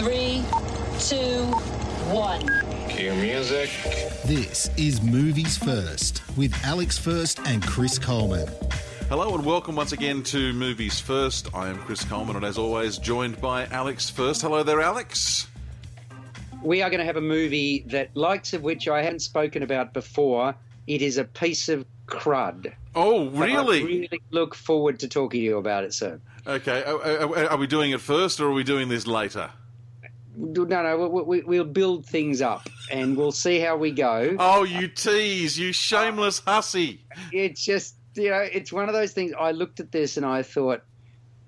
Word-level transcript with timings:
Five, 0.00 0.46
four, 0.48 0.62
three, 0.98 1.18
two, 1.18 1.44
one. 2.12 2.88
Cue 2.88 3.12
music. 3.14 3.68
This 4.24 4.70
is 4.78 5.02
Movies 5.02 5.58
First 5.58 6.22
with 6.38 6.54
Alex 6.64 6.96
First 6.96 7.38
and 7.46 7.62
Chris 7.62 7.98
Coleman. 7.98 8.48
Hello 9.10 9.34
and 9.34 9.44
welcome 9.44 9.76
once 9.76 9.92
again 9.92 10.22
to 10.24 10.52
Movies 10.54 11.00
First. 11.00 11.54
I 11.54 11.68
am 11.68 11.78
Chris 11.80 12.02
Coleman 12.04 12.36
and 12.36 12.44
as 12.46 12.56
always 12.56 12.96
joined 12.96 13.40
by 13.42 13.66
Alex 13.66 14.08
First. 14.08 14.40
Hello 14.42 14.62
there, 14.62 14.80
Alex. 14.80 15.48
We 16.62 16.80
are 16.82 16.88
going 16.88 17.00
to 17.00 17.06
have 17.06 17.16
a 17.16 17.20
movie 17.22 17.84
that, 17.88 18.16
likes 18.16 18.54
of 18.54 18.62
which 18.62 18.88
I 18.88 19.02
haven't 19.02 19.20
spoken 19.20 19.62
about 19.62 19.92
before. 19.92 20.54
It 20.86 21.02
is 21.02 21.18
a 21.18 21.24
piece 21.24 21.68
of 21.68 21.84
crud. 22.06 22.72
Oh, 22.94 23.28
But 23.28 23.42
I 23.50 23.54
really? 23.54 23.84
really 23.84 24.22
look 24.30 24.54
forward 24.54 24.98
to 25.00 25.08
talking 25.08 25.40
to 25.40 25.44
you 25.44 25.58
about 25.58 25.84
it, 25.84 25.92
sir. 25.92 26.20
Okay, 26.46 26.82
are, 26.84 27.00
are- 27.02 27.50
are 27.50 27.56
we 27.58 27.66
doing 27.66 27.90
it 27.90 28.00
first 28.00 28.40
or 28.40 28.46
are 28.48 28.52
we 28.52 28.64
doing 28.64 28.88
this 28.88 29.06
later? 29.06 29.50
No, 30.40 30.64
no, 30.64 31.08
we, 31.08 31.22
we, 31.22 31.42
we'll 31.42 31.64
build 31.64 32.06
things 32.06 32.40
up 32.40 32.68
and 32.90 33.16
we'll 33.16 33.32
see 33.32 33.60
how 33.60 33.76
we 33.76 33.90
go. 33.90 34.36
Oh, 34.38 34.64
you 34.64 34.88
tease, 34.88 35.58
you 35.58 35.72
shameless 35.72 36.40
hussy. 36.40 37.04
It's 37.30 37.62
just, 37.64 37.96
you 38.14 38.30
know, 38.30 38.38
it's 38.40 38.72
one 38.72 38.88
of 38.88 38.94
those 38.94 39.12
things. 39.12 39.32
I 39.38 39.52
looked 39.52 39.80
at 39.80 39.92
this 39.92 40.16
and 40.16 40.24
I 40.24 40.42
thought, 40.42 40.82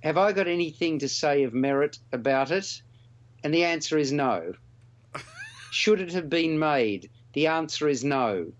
have 0.00 0.18
I 0.18 0.32
got 0.32 0.46
anything 0.46 0.98
to 0.98 1.08
say 1.08 1.44
of 1.44 1.54
merit 1.54 1.98
about 2.12 2.50
it? 2.50 2.82
And 3.42 3.54
the 3.54 3.64
answer 3.64 3.96
is 3.96 4.12
no. 4.12 4.52
Should 5.70 6.00
it 6.00 6.12
have 6.12 6.28
been 6.28 6.58
made? 6.58 7.10
The 7.32 7.46
answer 7.46 7.88
is 7.88 8.04
no. 8.04 8.52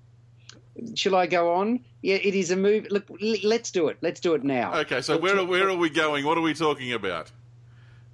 Shall 0.95 1.15
I 1.15 1.27
go 1.27 1.53
on? 1.55 1.85
Yeah, 2.01 2.17
it 2.17 2.35
is 2.35 2.51
a 2.51 2.57
movie. 2.57 2.89
Look, 2.89 3.07
let's 3.45 3.71
do 3.71 3.89
it. 3.89 3.99
Let's 4.01 4.21
do 4.21 4.35
it 4.35 4.43
now. 4.43 4.75
Okay, 4.81 5.03
so 5.03 5.19
where 5.19 5.39
are, 5.39 5.45
where 5.45 5.69
are 5.69 5.77
we 5.77 5.91
going? 5.91 6.25
What 6.25 6.39
are 6.39 6.43
we 6.43 6.55
talking 6.55 6.93
about? 6.95 7.31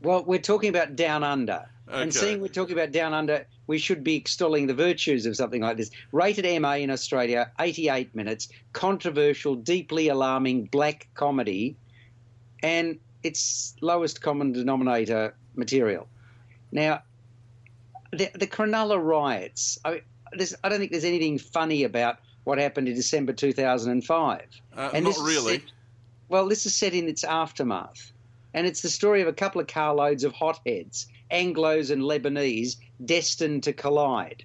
Well, 0.03 0.25
we're 0.25 0.41
talking 0.41 0.69
about 0.69 0.97
Down 0.97 1.23
Under. 1.23 1.67
Okay. 1.89 2.03
And 2.03 2.13
seeing 2.15 2.41
we're 2.41 2.49
talking 2.49 2.75
about 2.75 2.93
Down 2.93 3.15
Under, 3.15 3.47
we 3.67 3.79
should 3.79 4.05
be 4.05 4.15
extolling 4.17 4.67
the 4.67 4.75
virtues 4.75 5.25
of 5.27 5.37
something 5.37 5.63
like 5.63 5.77
this. 5.77 5.91
Rated 6.13 6.61
MA 6.61 6.75
in 6.75 6.91
Australia, 6.91 7.51
88 7.59 8.15
minutes, 8.15 8.49
controversial, 8.73 9.55
deeply 9.55 10.09
alarming 10.09 10.67
black 10.67 11.09
comedy, 11.15 11.77
and 12.63 12.99
its 13.23 13.75
lowest 13.81 14.21
common 14.21 14.53
denominator 14.53 15.35
material. 15.57 16.07
Now, 16.73 17.03
the, 18.13 18.31
the 18.35 18.47
Cronulla 18.47 19.03
riots, 19.03 19.79
I, 19.85 20.03
I 20.63 20.69
don't 20.69 20.79
think 20.79 20.91
there's 20.91 21.05
anything 21.05 21.39
funny 21.39 21.85
about 21.85 22.19
what 22.45 22.59
happened 22.59 22.89
in 22.89 22.95
December 22.95 23.33
2005. 23.33 24.43
Uh, 24.77 24.91
And 24.93 25.05
not 25.05 25.17
really. 25.19 25.55
set- 25.59 25.73
well, 26.29 26.47
this 26.49 26.67
is 26.67 26.75
set 26.75 26.93
in 26.95 27.09
its 27.09 27.25
aftermath. 27.25 28.13
And 28.55 28.67
it's 28.67 28.81
the 28.83 28.89
story 28.89 29.21
of 29.23 29.29
a 29.29 29.33
couple 29.33 29.61
of 29.61 29.67
carloads 29.67 30.25
of 30.25 30.33
hotheads, 30.33 31.07
Anglos 31.31 31.91
and 31.91 32.03
Lebanese, 32.03 32.77
destined 33.05 33.63
to 33.65 33.73
collide. 33.73 34.45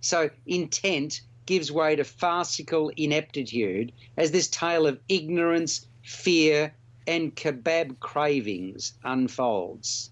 So 0.00 0.30
intent 0.46 1.20
gives 1.46 1.70
way 1.70 1.96
to 1.96 2.04
farcical 2.04 2.90
ineptitude 2.96 3.92
as 4.16 4.30
this 4.30 4.48
tale 4.48 4.86
of 4.86 5.00
ignorance, 5.08 5.86
fear, 6.02 6.74
and 7.06 7.34
kebab 7.34 8.00
cravings 8.00 8.94
unfolds. 9.04 10.10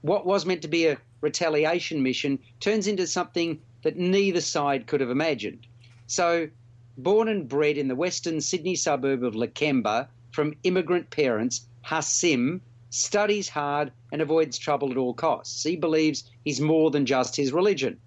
What 0.00 0.26
was 0.26 0.46
meant 0.46 0.62
to 0.62 0.68
be 0.68 0.86
a 0.86 0.98
retaliation 1.20 2.02
mission 2.02 2.38
turns 2.60 2.86
into 2.86 3.06
something 3.06 3.60
that 3.82 3.96
neither 3.96 4.40
side 4.40 4.86
could 4.86 5.00
have 5.00 5.10
imagined. 5.10 5.66
So, 6.06 6.48
born 6.96 7.28
and 7.28 7.48
bred 7.48 7.76
in 7.76 7.88
the 7.88 7.94
western 7.94 8.40
Sydney 8.40 8.76
suburb 8.76 9.22
of 9.22 9.34
Lakemba 9.34 10.08
from 10.30 10.56
immigrant 10.62 11.10
parents, 11.10 11.66
Hassim 11.82 12.62
studies 12.96 13.48
hard 13.48 13.92
and 14.10 14.22
avoids 14.22 14.58
trouble 14.58 14.90
at 14.90 14.96
all 14.96 15.14
costs. 15.14 15.62
He 15.62 15.76
believes 15.76 16.30
he's 16.44 16.60
more 16.60 16.90
than 16.90 17.06
just 17.06 17.36
his 17.36 17.52
religion. 17.52 18.00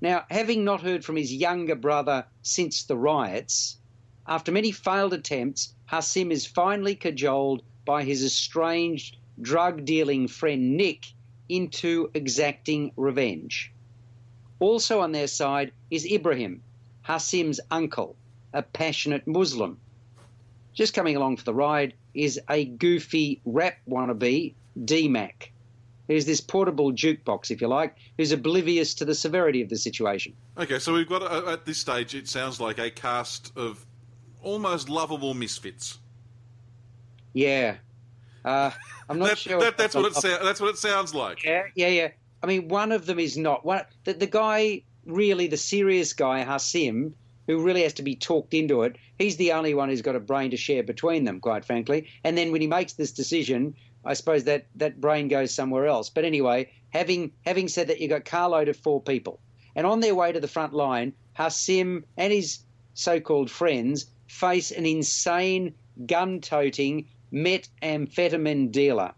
Now, 0.00 0.24
having 0.30 0.64
not 0.64 0.80
heard 0.80 1.04
from 1.04 1.16
his 1.16 1.32
younger 1.32 1.74
brother 1.74 2.24
since 2.42 2.84
the 2.84 2.96
riots, 2.96 3.78
after 4.26 4.52
many 4.52 4.70
failed 4.70 5.12
attempts, 5.12 5.74
Hassim 5.86 6.30
is 6.30 6.46
finally 6.46 6.94
cajoled 6.94 7.62
by 7.84 8.04
his 8.04 8.22
estranged 8.22 9.16
drug 9.40 9.84
dealing 9.84 10.28
friend 10.28 10.76
Nick 10.76 11.06
into 11.48 12.10
exacting 12.14 12.92
revenge. 12.96 13.72
Also 14.60 15.00
on 15.00 15.12
their 15.12 15.26
side 15.26 15.72
is 15.90 16.04
Ibrahim, 16.04 16.62
Hassim's 17.02 17.60
uncle, 17.70 18.16
a 18.52 18.62
passionate 18.62 19.26
Muslim. 19.26 19.80
Just 20.74 20.94
coming 20.94 21.16
along 21.16 21.38
for 21.38 21.44
the 21.44 21.54
ride 21.54 21.94
is 22.14 22.40
a 22.50 22.64
goofy 22.66 23.40
rap 23.44 23.76
wannabe, 23.88 24.54
D-Mac, 24.84 25.52
who's 26.08 26.24
this 26.26 26.40
portable 26.40 26.92
jukebox, 26.92 27.50
if 27.50 27.60
you 27.60 27.68
like, 27.68 27.94
who's 28.16 28.32
oblivious 28.32 28.94
to 28.94 29.04
the 29.04 29.14
severity 29.14 29.60
of 29.62 29.68
the 29.68 29.76
situation. 29.76 30.32
Okay, 30.56 30.78
so 30.78 30.92
we've 30.94 31.08
got, 31.08 31.22
uh, 31.22 31.52
at 31.52 31.64
this 31.66 31.78
stage, 31.78 32.14
it 32.14 32.28
sounds 32.28 32.60
like 32.60 32.78
a 32.78 32.90
cast 32.90 33.52
of 33.56 33.84
almost 34.42 34.88
lovable 34.88 35.34
misfits. 35.34 35.98
Yeah. 37.34 37.76
Uh, 38.44 38.70
I'm 39.08 39.18
not 39.18 39.28
That- 39.30 39.38
sure. 39.38 39.60
that- 39.60 39.76
that's, 39.76 39.94
what 39.94 40.06
it 40.06 40.14
sou- 40.16 40.38
that's 40.42 40.60
what 40.60 40.70
it 40.70 40.78
sounds 40.78 41.14
like. 41.14 41.44
Yeah, 41.44 41.64
yeah, 41.74 41.88
yeah. 41.88 42.08
I 42.42 42.46
mean, 42.46 42.68
one 42.68 42.92
of 42.92 43.06
them 43.06 43.18
is 43.18 43.36
not. 43.36 43.64
One, 43.64 43.82
the, 44.04 44.14
the 44.14 44.26
guy, 44.26 44.82
really, 45.04 45.46
the 45.48 45.56
serious 45.56 46.12
guy, 46.12 46.42
Hassim, 46.44 47.14
who 47.48 47.60
really 47.60 47.82
has 47.82 47.94
to 47.94 48.02
be 48.02 48.14
talked 48.14 48.54
into 48.54 48.82
it, 48.82 48.94
he's 49.18 49.36
the 49.36 49.50
only 49.50 49.74
one 49.74 49.88
who's 49.88 50.02
got 50.02 50.14
a 50.14 50.20
brain 50.20 50.52
to 50.52 50.56
share 50.56 50.84
between 50.84 51.24
them, 51.24 51.40
quite 51.40 51.64
frankly. 51.64 52.06
And 52.22 52.38
then 52.38 52.52
when 52.52 52.60
he 52.60 52.68
makes 52.68 52.92
this 52.92 53.10
decision, 53.10 53.74
I 54.04 54.14
suppose 54.14 54.44
that, 54.44 54.66
that 54.76 55.00
brain 55.00 55.26
goes 55.26 55.52
somewhere 55.52 55.86
else. 55.86 56.08
But 56.08 56.24
anyway, 56.24 56.70
having 56.90 57.32
having 57.44 57.66
said 57.66 57.88
that, 57.88 58.00
you've 58.00 58.10
got 58.10 58.24
carload 58.24 58.68
of 58.68 58.76
four 58.76 59.02
people. 59.02 59.40
And 59.74 59.84
on 59.84 59.98
their 59.98 60.14
way 60.14 60.30
to 60.30 60.38
the 60.38 60.46
front 60.46 60.72
line, 60.72 61.12
Hassim 61.32 62.04
and 62.16 62.32
his 62.32 62.60
so 62.94 63.18
called 63.18 63.50
friends 63.50 64.06
face 64.28 64.70
an 64.70 64.86
insane, 64.86 65.74
gun 66.06 66.40
toting 66.40 67.06
methamphetamine 67.32 68.70
dealer 68.70 69.12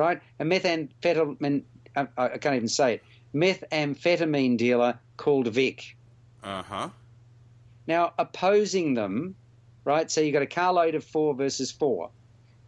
right? 0.00 0.20
A 0.38 0.44
methamphetamine, 0.44 1.62
I, 1.94 2.06
I 2.16 2.38
can't 2.38 2.56
even 2.56 2.68
say 2.68 2.94
it, 2.94 3.04
methamphetamine 3.34 4.56
dealer 4.56 4.98
called 5.16 5.48
Vic. 5.48 5.96
Uh 6.42 6.62
huh. 6.62 6.88
Now, 7.90 8.14
opposing 8.20 8.94
them, 8.94 9.34
right? 9.84 10.08
So 10.08 10.20
you've 10.20 10.32
got 10.32 10.42
a 10.42 10.46
carload 10.46 10.94
of 10.94 11.02
four 11.02 11.34
versus 11.34 11.72
four. 11.72 12.10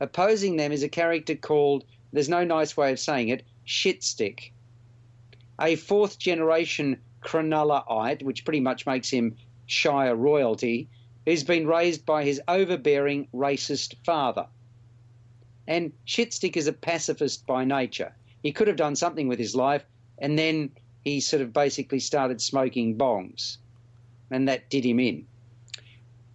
Opposing 0.01 0.57
them 0.57 0.73
is 0.73 0.83
a 0.83 0.89
character 0.89 1.37
called, 1.37 1.85
there's 2.13 2.29
no 2.29 2.43
nice 2.43 2.77
way 2.77 2.91
of 2.91 2.99
saying 2.99 3.29
it, 3.29 3.45
Shitstick. 3.65 4.51
A 5.61 5.77
fourth 5.77 6.19
generation 6.19 7.01
Cronullaite, 7.21 8.25
which 8.25 8.45
pretty 8.45 8.59
much 8.59 8.85
makes 8.85 9.11
him 9.11 9.37
Shire 9.67 10.17
royalty, 10.17 10.89
who's 11.25 11.45
been 11.45 11.69
raised 11.69 12.05
by 12.05 12.25
his 12.25 12.43
overbearing 12.49 13.29
racist 13.33 13.95
father. 14.05 14.49
And 15.69 15.93
Shitstick 16.05 16.57
is 16.57 16.67
a 16.67 16.73
pacifist 16.73 17.47
by 17.47 17.65
nature. 17.65 18.13
He 18.43 18.51
could 18.51 18.67
have 18.67 18.77
done 18.77 18.97
something 18.97 19.29
with 19.29 19.39
his 19.39 19.55
life, 19.55 19.85
and 20.19 20.37
then 20.37 20.73
he 21.05 21.21
sort 21.21 21.43
of 21.43 21.53
basically 21.53 22.01
started 22.01 22.41
smoking 22.41 22.99
bongs, 22.99 23.59
and 24.33 24.49
that 24.49 24.71
did 24.71 24.85
him 24.85 24.99
in. 24.99 25.27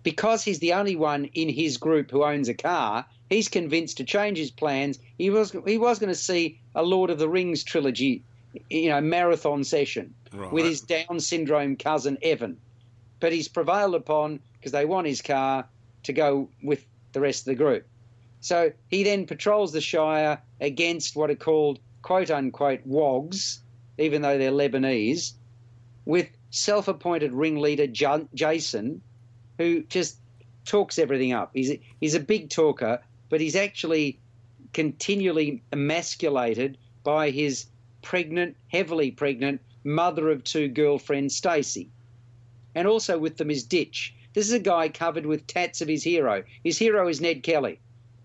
Because 0.04 0.44
he's 0.44 0.60
the 0.60 0.74
only 0.74 0.96
one 0.96 1.26
in 1.34 1.50
his 1.50 1.78
group 1.78 2.12
who 2.12 2.24
owns 2.24 2.48
a 2.48 2.54
car, 2.54 3.06
he's 3.30 3.50
convinced 3.50 3.98
to 3.98 4.06
change 4.06 4.38
his 4.38 4.52
plans. 4.52 5.00
He 5.18 5.30
was 5.30 5.54
he 5.66 5.78
was 5.78 6.00
going 6.00 6.14
to 6.14 6.16
see 6.16 6.60
a 6.76 6.84
Lord 6.84 7.10
of 7.10 7.20
the 7.20 7.28
Rings 7.28 7.64
trilogy, 7.64 8.24
you 8.70 8.90
know, 8.90 9.02
marathon 9.02 9.64
session 9.64 10.14
Right. 10.34 10.52
with 10.52 10.66
his 10.66 10.82
Down 10.82 11.20
syndrome 11.20 11.76
cousin 11.78 12.18
Evan, 12.22 12.58
but 13.20 13.34
he's 13.34 13.48
prevailed 13.48 13.96
upon 13.96 14.40
because 14.60 14.72
they 14.72 14.86
want 14.86 15.08
his 15.08 15.22
car 15.22 15.68
to 16.04 16.14
go 16.14 16.50
with 16.64 16.86
the 17.14 17.22
rest 17.22 17.42
of 17.42 17.46
the 17.46 17.64
group. 17.64 17.86
So 18.42 18.72
he 18.90 19.04
then 19.04 19.26
patrols 19.26 19.72
the 19.74 19.82
Shire 19.82 20.42
against 20.62 21.16
what 21.16 21.30
are 21.32 21.36
called 21.36 21.80
quote 22.02 22.30
unquote 22.30 22.86
wogs, 22.86 23.62
even 23.98 24.22
though 24.22 24.38
they're 24.38 24.52
Lebanese, 24.52 25.34
with 26.06 26.30
self 26.50 26.88
appointed 26.88 27.34
ringleader 27.34 27.88
J- 27.88 28.28
Jason, 28.34 29.02
who 29.58 29.84
just 29.84 30.18
talks 30.66 31.00
everything 31.00 31.34
up. 31.34 31.52
He's 31.54 31.72
a, 31.72 31.82
he's 32.00 32.16
a 32.16 32.20
big 32.20 32.50
talker, 32.50 33.02
but 33.30 33.42
he's 33.42 33.56
actually 33.56 34.20
continually 34.74 35.64
emasculated 35.72 36.78
by 37.04 37.30
his 37.30 37.66
pregnant, 38.02 38.56
heavily 38.68 39.12
pregnant 39.12 39.62
mother 39.84 40.30
of 40.30 40.44
two 40.44 40.68
girlfriend, 40.68 41.32
Stacy. 41.32 41.90
And 42.76 42.88
also 42.88 43.18
with 43.18 43.38
them 43.38 43.50
is 43.50 43.64
Ditch. 43.64 44.14
This 44.34 44.48
is 44.48 44.54
a 44.54 44.60
guy 44.60 44.90
covered 44.90 45.26
with 45.26 45.48
tats 45.48 45.82
of 45.82 45.88
his 45.88 46.04
hero. 46.04 46.44
His 46.64 46.78
hero 46.78 47.08
is 47.08 47.22
Ned 47.22 47.42
Kelly. 47.42 47.80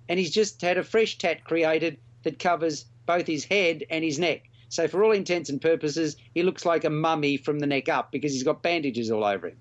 And 0.08 0.19
he's 0.19 0.32
just 0.32 0.60
had 0.60 0.76
a 0.76 0.84
fresh 0.84 1.16
tat 1.16 1.44
created 1.44 1.96
that 2.24 2.38
covers 2.38 2.84
both 3.06 3.26
his 3.26 3.44
head 3.44 3.84
and 3.88 4.04
his 4.04 4.19
neck. 4.19 4.42
So, 4.72 4.88
for 4.88 5.04
all 5.04 5.12
intents 5.12 5.50
and 5.50 5.60
purposes, 5.60 6.16
he 6.32 6.42
looks 6.42 6.64
like 6.64 6.84
a 6.84 6.88
mummy 6.88 7.36
from 7.36 7.58
the 7.58 7.66
neck 7.66 7.90
up 7.90 8.10
because 8.10 8.32
he's 8.32 8.42
got 8.42 8.62
bandages 8.62 9.10
all 9.10 9.22
over 9.22 9.48
him. 9.48 9.58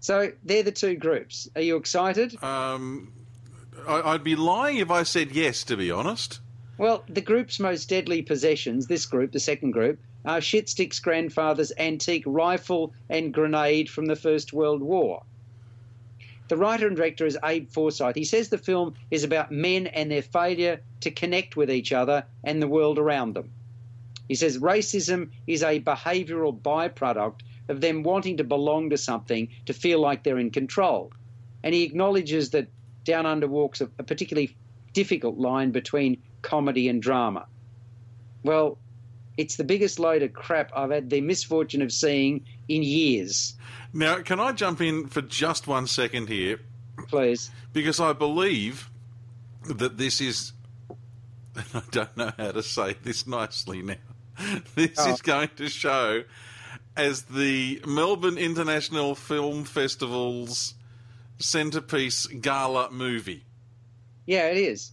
So, 0.00 0.32
they're 0.42 0.64
the 0.64 0.72
two 0.72 0.96
groups. 0.96 1.48
Are 1.54 1.62
you 1.62 1.76
excited? 1.76 2.34
Um, 2.42 3.12
I, 3.86 4.02
I'd 4.02 4.24
be 4.24 4.34
lying 4.34 4.78
if 4.78 4.90
I 4.90 5.04
said 5.04 5.30
yes, 5.30 5.62
to 5.64 5.76
be 5.76 5.88
honest. 5.88 6.40
Well, 6.78 7.04
the 7.08 7.20
group's 7.20 7.60
most 7.60 7.88
deadly 7.88 8.22
possessions, 8.22 8.88
this 8.88 9.06
group, 9.06 9.30
the 9.30 9.38
second 9.38 9.70
group, 9.70 10.00
are 10.24 10.40
Shitstick's 10.40 10.98
grandfather's 10.98 11.70
antique 11.78 12.24
rifle 12.26 12.92
and 13.08 13.32
grenade 13.32 13.88
from 13.88 14.06
the 14.06 14.16
First 14.16 14.52
World 14.52 14.82
War. 14.82 15.22
The 16.48 16.56
writer 16.56 16.88
and 16.88 16.96
director 16.96 17.24
is 17.24 17.38
Abe 17.44 17.70
Forsyth. 17.70 18.16
He 18.16 18.24
says 18.24 18.48
the 18.48 18.58
film 18.58 18.94
is 19.12 19.22
about 19.22 19.52
men 19.52 19.86
and 19.86 20.10
their 20.10 20.22
failure 20.22 20.80
to 21.02 21.12
connect 21.12 21.56
with 21.56 21.70
each 21.70 21.92
other 21.92 22.24
and 22.42 22.60
the 22.60 22.66
world 22.66 22.98
around 22.98 23.34
them. 23.34 23.52
He 24.30 24.36
says 24.36 24.58
racism 24.58 25.30
is 25.48 25.64
a 25.64 25.80
behavioural 25.80 26.56
byproduct 26.56 27.40
of 27.68 27.80
them 27.80 28.04
wanting 28.04 28.36
to 28.36 28.44
belong 28.44 28.90
to 28.90 28.96
something 28.96 29.48
to 29.66 29.72
feel 29.72 29.98
like 29.98 30.22
they're 30.22 30.38
in 30.38 30.52
control. 30.52 31.12
And 31.64 31.74
he 31.74 31.82
acknowledges 31.82 32.50
that 32.50 32.68
Down 33.02 33.26
Under 33.26 33.48
walks 33.48 33.80
a, 33.80 33.90
a 33.98 34.04
particularly 34.04 34.56
difficult 34.92 35.36
line 35.36 35.72
between 35.72 36.22
comedy 36.42 36.88
and 36.88 37.02
drama. 37.02 37.46
Well, 38.44 38.78
it's 39.36 39.56
the 39.56 39.64
biggest 39.64 39.98
load 39.98 40.22
of 40.22 40.32
crap 40.32 40.70
I've 40.76 40.92
had 40.92 41.10
the 41.10 41.20
misfortune 41.22 41.82
of 41.82 41.90
seeing 41.90 42.46
in 42.68 42.84
years. 42.84 43.54
Now, 43.92 44.22
can 44.22 44.38
I 44.38 44.52
jump 44.52 44.80
in 44.80 45.08
for 45.08 45.22
just 45.22 45.66
one 45.66 45.88
second 45.88 46.28
here? 46.28 46.60
Please. 47.08 47.50
Because 47.72 47.98
I 47.98 48.12
believe 48.12 48.90
that 49.64 49.98
this 49.98 50.20
is. 50.20 50.52
I 51.74 51.82
don't 51.90 52.16
know 52.16 52.30
how 52.38 52.52
to 52.52 52.62
say 52.62 52.94
this 53.02 53.26
nicely 53.26 53.82
now. 53.82 53.96
This 54.74 54.90
Oh. 54.98 55.12
is 55.12 55.22
going 55.22 55.50
to 55.56 55.68
show 55.68 56.24
as 56.96 57.22
the 57.22 57.80
Melbourne 57.86 58.38
International 58.38 59.14
Film 59.14 59.64
Festival's 59.64 60.74
centerpiece 61.38 62.26
gala 62.26 62.90
movie. 62.90 63.44
Yeah, 64.26 64.46
it 64.48 64.56
is. 64.58 64.92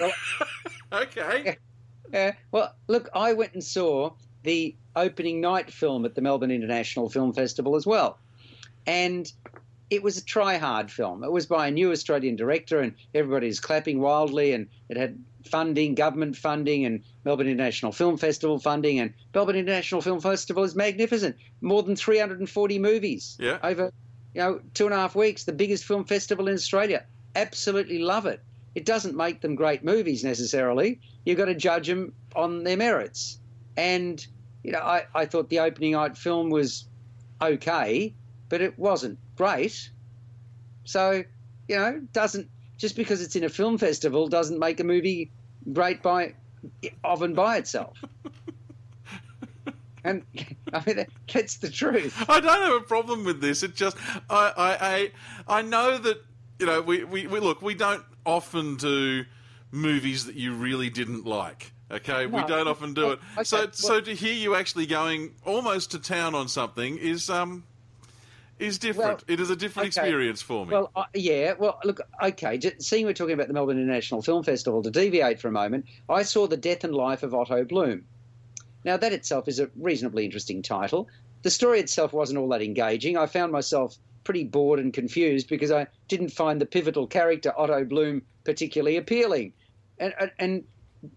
Well, 0.00 0.12
Okay. 0.92 1.58
Uh, 2.14 2.32
well, 2.50 2.74
look, 2.86 3.10
I 3.14 3.34
went 3.34 3.52
and 3.52 3.62
saw 3.62 4.12
the 4.42 4.74
opening 4.96 5.40
night 5.40 5.70
film 5.70 6.04
at 6.06 6.14
the 6.14 6.22
Melbourne 6.22 6.50
International 6.50 7.10
Film 7.10 7.32
Festival 7.34 7.76
as 7.76 7.86
well. 7.86 8.18
And 8.86 9.30
it 9.90 10.02
was 10.02 10.16
a 10.16 10.24
try 10.24 10.56
hard 10.56 10.90
film. 10.90 11.22
It 11.22 11.30
was 11.30 11.44
by 11.46 11.68
a 11.68 11.70
new 11.70 11.92
Australian 11.92 12.36
director, 12.36 12.80
and 12.80 12.94
everybody's 13.14 13.60
clapping 13.60 14.00
wildly, 14.00 14.52
and 14.54 14.68
it 14.88 14.96
had 14.96 15.22
funding, 15.48 15.94
government 15.94 16.36
funding, 16.36 16.84
and 16.84 17.02
Melbourne 17.24 17.48
International 17.48 17.92
Film 17.92 18.16
Festival 18.16 18.58
funding. 18.58 19.00
And 19.00 19.14
Melbourne 19.34 19.56
International 19.56 20.00
Film 20.00 20.20
Festival 20.20 20.62
is 20.64 20.74
magnificent. 20.76 21.36
More 21.60 21.82
than 21.82 21.96
340 21.96 22.78
movies 22.78 23.36
Yeah. 23.40 23.58
over 23.62 23.92
you 24.34 24.40
know 24.42 24.60
two 24.74 24.84
and 24.84 24.94
a 24.94 24.96
half 24.98 25.14
weeks. 25.16 25.44
The 25.44 25.52
biggest 25.52 25.84
film 25.84 26.04
festival 26.04 26.48
in 26.48 26.54
Australia. 26.54 27.04
Absolutely 27.34 27.98
love 27.98 28.26
it. 28.26 28.40
It 28.74 28.84
doesn't 28.84 29.16
make 29.16 29.40
them 29.40 29.54
great 29.54 29.82
movies 29.82 30.22
necessarily. 30.22 31.00
You've 31.24 31.38
got 31.38 31.46
to 31.46 31.54
judge 31.54 31.88
them 31.88 32.12
on 32.36 32.62
their 32.64 32.76
merits. 32.76 33.38
And 33.76 34.24
you 34.62 34.72
know, 34.72 34.80
I, 34.80 35.06
I 35.14 35.24
thought 35.26 35.48
the 35.48 35.60
opening 35.60 35.92
night 35.92 36.16
film 36.16 36.50
was 36.50 36.86
okay, 37.40 38.14
but 38.48 38.60
it 38.60 38.78
wasn't 38.78 39.18
great. 39.36 39.90
So, 40.84 41.22
you 41.68 41.76
know, 41.76 42.00
doesn't 42.12 42.48
just 42.76 42.96
because 42.96 43.22
it's 43.22 43.34
in 43.36 43.44
a 43.44 43.48
film 43.48 43.78
festival 43.78 44.28
doesn't 44.28 44.58
make 44.58 44.78
a 44.80 44.84
movie 44.84 45.30
great 45.72 46.02
by 46.02 46.34
of 47.04 47.22
and 47.22 47.34
by 47.36 47.56
itself. 47.58 48.02
and 50.04 50.22
I 50.72 50.82
mean 50.86 50.96
that, 50.96 51.08
that's 51.32 51.56
the 51.56 51.70
truth. 51.70 52.24
I 52.28 52.40
don't 52.40 52.62
have 52.62 52.82
a 52.82 52.84
problem 52.84 53.24
with 53.24 53.40
this. 53.40 53.62
It 53.62 53.74
just 53.74 53.96
I 54.30 54.52
I 54.56 54.78
I, 55.48 55.58
I 55.58 55.62
know 55.62 55.98
that 55.98 56.24
you 56.58 56.66
know 56.66 56.80
we, 56.80 57.04
we, 57.04 57.26
we 57.26 57.40
look 57.40 57.62
we 57.62 57.74
don't 57.74 58.04
often 58.24 58.76
do 58.76 59.24
movies 59.70 60.24
that 60.26 60.34
you 60.34 60.54
really 60.54 60.90
didn't 60.90 61.26
like. 61.26 61.72
Okay, 61.90 62.26
we 62.26 62.42
don't 62.44 62.68
often 62.68 62.92
do 62.92 63.12
it. 63.12 63.20
Okay, 63.34 63.44
So 63.44 63.56
well- 63.58 63.72
so 63.72 64.00
to 64.00 64.14
hear 64.14 64.34
you 64.34 64.54
actually 64.54 64.86
going 64.86 65.34
almost 65.44 65.90
to 65.92 65.98
town 65.98 66.34
on 66.34 66.48
something 66.48 66.98
is 66.98 67.30
um 67.30 67.64
is 68.58 68.78
different. 68.78 69.24
Well, 69.28 69.34
it 69.34 69.40
is 69.40 69.50
a 69.50 69.56
different 69.56 69.88
okay. 69.88 70.02
experience 70.02 70.42
for 70.42 70.66
me. 70.66 70.72
Well, 70.72 70.90
uh, 70.96 71.04
yeah. 71.14 71.54
Well, 71.58 71.78
look, 71.84 72.00
okay. 72.22 72.58
Just 72.58 72.82
seeing 72.82 73.06
we're 73.06 73.12
talking 73.12 73.34
about 73.34 73.48
the 73.48 73.54
Melbourne 73.54 73.78
International 73.78 74.22
Film 74.22 74.42
Festival, 74.42 74.82
to 74.82 74.90
deviate 74.90 75.40
for 75.40 75.48
a 75.48 75.52
moment, 75.52 75.86
I 76.08 76.22
saw 76.22 76.46
the 76.46 76.56
death 76.56 76.84
and 76.84 76.94
life 76.94 77.22
of 77.22 77.34
Otto 77.34 77.64
Bloom. 77.64 78.04
Now, 78.84 78.96
that 78.96 79.12
itself 79.12 79.48
is 79.48 79.60
a 79.60 79.70
reasonably 79.76 80.24
interesting 80.24 80.62
title. 80.62 81.08
The 81.42 81.50
story 81.50 81.80
itself 81.80 82.12
wasn't 82.12 82.38
all 82.38 82.48
that 82.48 82.62
engaging. 82.62 83.16
I 83.16 83.26
found 83.26 83.52
myself 83.52 83.96
pretty 84.24 84.44
bored 84.44 84.78
and 84.78 84.92
confused 84.92 85.48
because 85.48 85.70
I 85.70 85.86
didn't 86.08 86.30
find 86.30 86.60
the 86.60 86.66
pivotal 86.66 87.06
character 87.06 87.52
Otto 87.56 87.84
Bloom 87.84 88.22
particularly 88.44 88.96
appealing. 88.96 89.52
And, 89.98 90.14
and, 90.18 90.30
and 90.38 90.64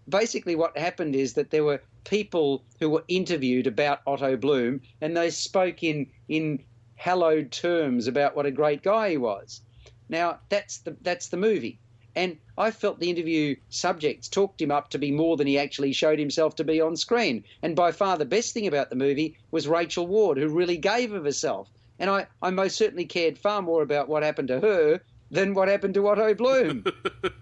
basically, 0.08 0.54
what 0.54 0.76
happened 0.76 1.14
is 1.14 1.34
that 1.34 1.50
there 1.50 1.64
were 1.64 1.82
people 2.04 2.64
who 2.80 2.90
were 2.90 3.04
interviewed 3.08 3.66
about 3.66 4.00
Otto 4.06 4.36
Bloom, 4.36 4.80
and 5.00 5.16
they 5.16 5.30
spoke 5.30 5.82
in 5.82 6.06
in 6.28 6.62
hallowed 7.02 7.50
terms 7.50 8.06
about 8.06 8.36
what 8.36 8.46
a 8.46 8.50
great 8.52 8.80
guy 8.80 9.10
he 9.10 9.16
was. 9.16 9.60
Now 10.08 10.38
that's 10.50 10.78
the 10.78 10.96
that's 11.02 11.28
the 11.28 11.36
movie, 11.36 11.80
and 12.14 12.38
I 12.56 12.70
felt 12.70 13.00
the 13.00 13.10
interview 13.10 13.56
subjects 13.70 14.28
talked 14.28 14.62
him 14.62 14.70
up 14.70 14.90
to 14.90 14.98
be 14.98 15.10
more 15.10 15.36
than 15.36 15.48
he 15.48 15.58
actually 15.58 15.92
showed 15.94 16.20
himself 16.20 16.54
to 16.56 16.64
be 16.64 16.80
on 16.80 16.96
screen. 16.96 17.42
And 17.60 17.74
by 17.74 17.90
far 17.90 18.18
the 18.18 18.24
best 18.24 18.54
thing 18.54 18.68
about 18.68 18.88
the 18.88 18.96
movie 18.96 19.36
was 19.50 19.66
Rachel 19.66 20.06
Ward, 20.06 20.38
who 20.38 20.48
really 20.48 20.76
gave 20.76 21.12
of 21.12 21.24
herself. 21.24 21.68
And 21.98 22.08
I, 22.08 22.26
I 22.40 22.50
most 22.50 22.76
certainly 22.76 23.04
cared 23.04 23.36
far 23.36 23.62
more 23.62 23.82
about 23.82 24.08
what 24.08 24.22
happened 24.22 24.48
to 24.48 24.60
her 24.60 25.00
than 25.32 25.54
what 25.54 25.68
happened 25.68 25.94
to 25.94 26.06
Otto 26.06 26.34
Bloom. 26.34 26.84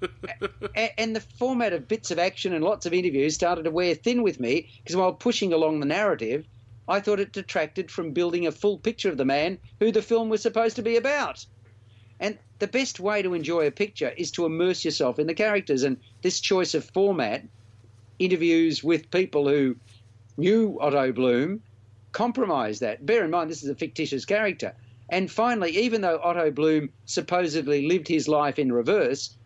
A- 0.76 0.98
and 0.98 1.14
the 1.14 1.20
format 1.20 1.74
of 1.74 1.88
bits 1.88 2.10
of 2.10 2.18
action 2.18 2.55
and 2.55 2.64
lots 2.64 2.86
of 2.86 2.94
interviews 2.94 3.34
started 3.34 3.64
to 3.64 3.70
wear 3.70 3.94
thin 3.94 4.22
with 4.22 4.40
me 4.40 4.70
because 4.82 4.96
while 4.96 5.12
pushing 5.12 5.52
along 5.52 5.81
the 5.81 5.86
narrative, 5.86 6.46
I 6.91 6.99
thought 6.99 7.20
it 7.20 7.32
detracted 7.32 7.89
from 7.89 8.13
building 8.13 8.49
a 8.49 8.53
full 8.53 8.77
picture 8.77 9.09
of 9.09 9.17
the 9.17 9.25
man 9.25 9.59
who 9.79 9.93
the 9.93 10.03
film 10.03 10.29
was 10.29 10.43
supposed 10.43 10.75
to 10.77 10.82
be 10.82 10.97
about. 10.97 11.47
And 12.19 12.37
the 12.59 12.67
best 12.67 12.99
way 12.99 13.23
to 13.23 13.32
enjoy 13.32 13.67
a 13.67 13.70
picture 13.70 14.13
is 14.17 14.32
to 14.32 14.44
immerse 14.44 14.85
yourself 14.85 15.20
in 15.20 15.29
the 15.29 15.35
characters. 15.35 15.85
And 15.85 15.97
this 16.23 16.41
choice 16.41 16.75
of 16.75 16.85
format, 16.85 17.44
interviews 18.19 18.82
with 18.82 19.11
people 19.13 19.49
who 19.49 19.77
knew 20.37 20.79
Otto 20.81 21.13
Bloom, 21.13 21.63
compromised 22.11 22.81
that. 22.82 23.06
Bear 23.06 23.25
in 23.25 23.31
mind, 23.31 23.51
this 23.51 23.63
is 23.63 23.70
a 23.70 23.75
fictitious 23.77 24.25
character. 24.25 24.75
And 25.09 25.31
finally, 25.31 25.77
even 25.79 26.01
though 26.01 26.20
Otto 26.23 26.51
Bloom 26.51 26.91
supposedly 27.06 27.87
lived 27.87 28.09
his 28.09 28.27
life 28.27 28.59
in 28.59 28.73
reverse, 28.73 29.37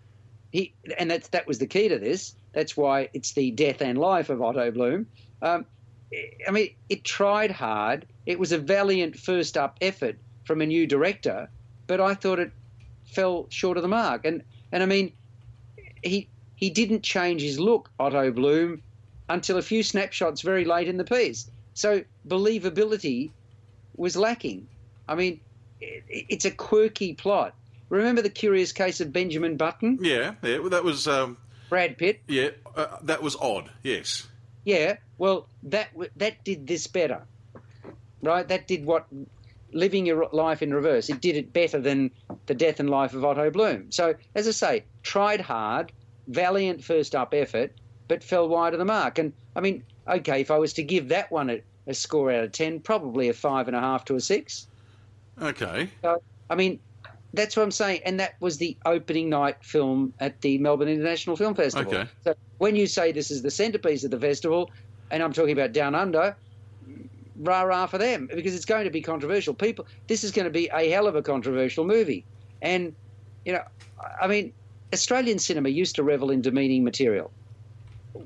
he 0.50 0.72
and 0.98 1.10
that's 1.10 1.28
that 1.28 1.46
was 1.46 1.58
the 1.58 1.66
key 1.66 1.88
to 1.88 1.98
this. 1.98 2.34
That's 2.52 2.76
why 2.76 3.10
it's 3.12 3.32
the 3.32 3.50
death 3.50 3.82
and 3.82 3.98
life 3.98 4.30
of 4.30 4.40
Otto 4.40 4.70
Bloom. 4.70 5.06
Um, 5.42 5.66
I 6.46 6.50
mean, 6.50 6.70
it 6.88 7.04
tried 7.04 7.50
hard. 7.50 8.06
It 8.26 8.38
was 8.38 8.52
a 8.52 8.58
valiant 8.58 9.18
first 9.18 9.56
up 9.56 9.78
effort 9.80 10.16
from 10.44 10.60
a 10.60 10.66
new 10.66 10.86
director, 10.86 11.48
but 11.86 12.00
I 12.00 12.14
thought 12.14 12.38
it 12.38 12.52
fell 13.04 13.46
short 13.50 13.76
of 13.76 13.82
the 13.82 13.88
mark. 13.88 14.24
And 14.24 14.42
and 14.72 14.82
I 14.82 14.86
mean, 14.86 15.12
he 16.02 16.28
he 16.56 16.70
didn't 16.70 17.02
change 17.02 17.42
his 17.42 17.58
look, 17.58 17.90
Otto 17.98 18.30
Bloom, 18.30 18.82
until 19.28 19.56
a 19.56 19.62
few 19.62 19.82
snapshots 19.82 20.42
very 20.42 20.64
late 20.64 20.88
in 20.88 20.96
the 20.96 21.04
piece. 21.04 21.50
So 21.74 22.04
believability 22.28 23.30
was 23.96 24.16
lacking. 24.16 24.68
I 25.08 25.14
mean, 25.14 25.40
it, 25.80 26.04
it's 26.08 26.44
a 26.44 26.50
quirky 26.50 27.14
plot. 27.14 27.54
Remember 27.88 28.22
the 28.22 28.30
curious 28.30 28.72
case 28.72 29.00
of 29.00 29.12
Benjamin 29.12 29.56
Button, 29.56 29.98
yeah, 30.00 30.34
yeah, 30.42 30.58
well, 30.58 30.70
that 30.70 30.84
was 30.84 31.06
um, 31.06 31.36
Brad 31.68 31.98
Pitt? 31.98 32.22
yeah, 32.26 32.50
uh, 32.76 32.96
that 33.02 33.22
was 33.22 33.36
odd. 33.36 33.70
Yes. 33.82 34.26
Yeah, 34.64 34.96
well, 35.18 35.48
that 35.64 35.88
that 36.16 36.42
did 36.44 36.66
this 36.66 36.86
better, 36.86 37.22
right? 38.22 38.48
That 38.48 38.66
did 38.66 38.84
what 38.84 39.06
living 39.72 40.06
your 40.06 40.28
life 40.32 40.62
in 40.62 40.72
reverse. 40.72 41.10
It 41.10 41.20
did 41.20 41.36
it 41.36 41.52
better 41.52 41.80
than 41.80 42.10
the 42.46 42.54
death 42.54 42.80
and 42.80 42.88
life 42.88 43.12
of 43.12 43.24
Otto 43.24 43.50
Bloom. 43.50 43.90
So, 43.90 44.14
as 44.34 44.48
I 44.48 44.52
say, 44.52 44.84
tried 45.02 45.40
hard, 45.40 45.92
valiant 46.28 46.82
first 46.82 47.14
up 47.14 47.34
effort, 47.34 47.72
but 48.08 48.22
fell 48.22 48.48
wide 48.48 48.72
of 48.72 48.78
the 48.78 48.84
mark. 48.84 49.18
And 49.18 49.32
I 49.56 49.60
mean, 49.60 49.82
okay, 50.08 50.40
if 50.40 50.50
I 50.50 50.58
was 50.58 50.72
to 50.74 50.82
give 50.82 51.08
that 51.08 51.30
one 51.30 51.50
a, 51.50 51.60
a 51.86 51.94
score 51.94 52.32
out 52.32 52.44
of 52.44 52.52
ten, 52.52 52.80
probably 52.80 53.28
a 53.28 53.34
five 53.34 53.66
and 53.66 53.76
a 53.76 53.80
half 53.80 54.04
to 54.06 54.14
a 54.14 54.20
six. 54.20 54.68
Okay. 55.42 55.90
So, 56.02 56.22
I 56.48 56.54
mean, 56.54 56.78
That's 57.34 57.56
what 57.56 57.64
I'm 57.64 57.72
saying, 57.72 58.00
and 58.04 58.20
that 58.20 58.34
was 58.40 58.58
the 58.58 58.76
opening 58.86 59.28
night 59.28 59.56
film 59.62 60.14
at 60.20 60.40
the 60.40 60.56
Melbourne 60.58 60.88
International 60.88 61.34
Film 61.34 61.54
Festival. 61.54 61.92
Okay. 61.92 62.08
So 62.22 62.34
when 62.58 62.76
you 62.76 62.86
say 62.86 63.10
this 63.10 63.30
is 63.32 63.42
the 63.42 63.50
centrepiece 63.50 64.04
of 64.04 64.12
the 64.12 64.20
festival, 64.20 64.70
and 65.10 65.20
I'm 65.20 65.32
talking 65.32 65.52
about 65.52 65.72
Down 65.72 65.96
Under, 65.96 66.36
rah 67.40 67.62
rah 67.62 67.86
for 67.86 67.98
them 67.98 68.28
because 68.32 68.54
it's 68.54 68.64
going 68.64 68.84
to 68.84 68.90
be 68.90 69.00
controversial. 69.00 69.52
People, 69.52 69.84
this 70.06 70.22
is 70.22 70.30
going 70.30 70.44
to 70.44 70.50
be 70.50 70.70
a 70.72 70.88
hell 70.90 71.08
of 71.08 71.16
a 71.16 71.22
controversial 71.22 71.84
movie, 71.84 72.24
and 72.62 72.94
you 73.44 73.52
know, 73.52 73.62
I 74.22 74.28
mean, 74.28 74.52
Australian 74.92 75.40
cinema 75.40 75.70
used 75.70 75.96
to 75.96 76.04
revel 76.04 76.30
in 76.30 76.40
demeaning 76.40 76.84
material, 76.84 77.32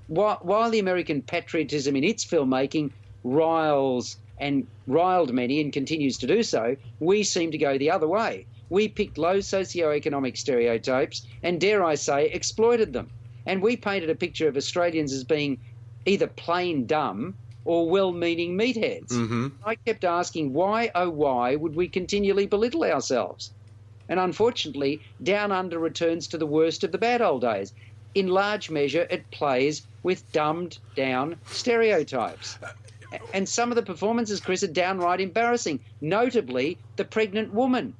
while, 0.08 0.38
while 0.42 0.68
the 0.70 0.80
American 0.80 1.22
patriotism 1.22 1.96
in 1.96 2.04
its 2.04 2.26
filmmaking 2.26 2.90
riles 3.24 4.18
and 4.36 4.66
riled 4.86 5.32
many 5.32 5.62
and 5.62 5.72
continues 5.72 6.18
to 6.18 6.26
do 6.26 6.42
so. 6.42 6.76
We 7.00 7.22
seem 7.22 7.50
to 7.52 7.58
go 7.58 7.78
the 7.78 7.90
other 7.90 8.06
way. 8.06 8.46
We 8.70 8.88
picked 8.88 9.18
low 9.18 9.38
socioeconomic 9.38 10.36
stereotypes 10.36 11.26
and, 11.42 11.60
dare 11.60 11.84
I 11.84 11.94
say, 11.94 12.30
exploited 12.30 12.92
them. 12.92 13.10
And 13.46 13.62
we 13.62 13.76
painted 13.76 14.10
a 14.10 14.14
picture 14.14 14.48
of 14.48 14.56
Australians 14.56 15.12
as 15.12 15.24
being 15.24 15.58
either 16.04 16.26
plain 16.26 16.86
dumb 16.86 17.34
or 17.64 17.88
well 17.88 18.12
meaning 18.12 18.56
meatheads. 18.56 19.12
Mm-hmm. 19.12 19.48
I 19.64 19.74
kept 19.74 20.04
asking, 20.04 20.52
why, 20.52 20.90
oh, 20.94 21.10
why 21.10 21.56
would 21.56 21.74
we 21.74 21.88
continually 21.88 22.46
belittle 22.46 22.84
ourselves? 22.84 23.52
And 24.08 24.18
unfortunately, 24.18 25.00
Down 25.22 25.52
Under 25.52 25.78
returns 25.78 26.28
to 26.28 26.38
the 26.38 26.46
worst 26.46 26.82
of 26.82 26.92
the 26.92 26.98
bad 26.98 27.20
old 27.20 27.42
days. 27.42 27.74
In 28.14 28.28
large 28.28 28.70
measure, 28.70 29.06
it 29.10 29.30
plays 29.30 29.86
with 30.02 30.30
dumbed 30.32 30.78
down 30.96 31.36
stereotypes. 31.46 32.58
And 33.34 33.48
some 33.48 33.70
of 33.70 33.76
the 33.76 33.82
performances, 33.82 34.40
Chris, 34.40 34.62
are 34.62 34.66
downright 34.66 35.20
embarrassing, 35.20 35.80
notably 36.00 36.78
the 36.96 37.04
pregnant 37.04 37.52
woman. 37.52 37.94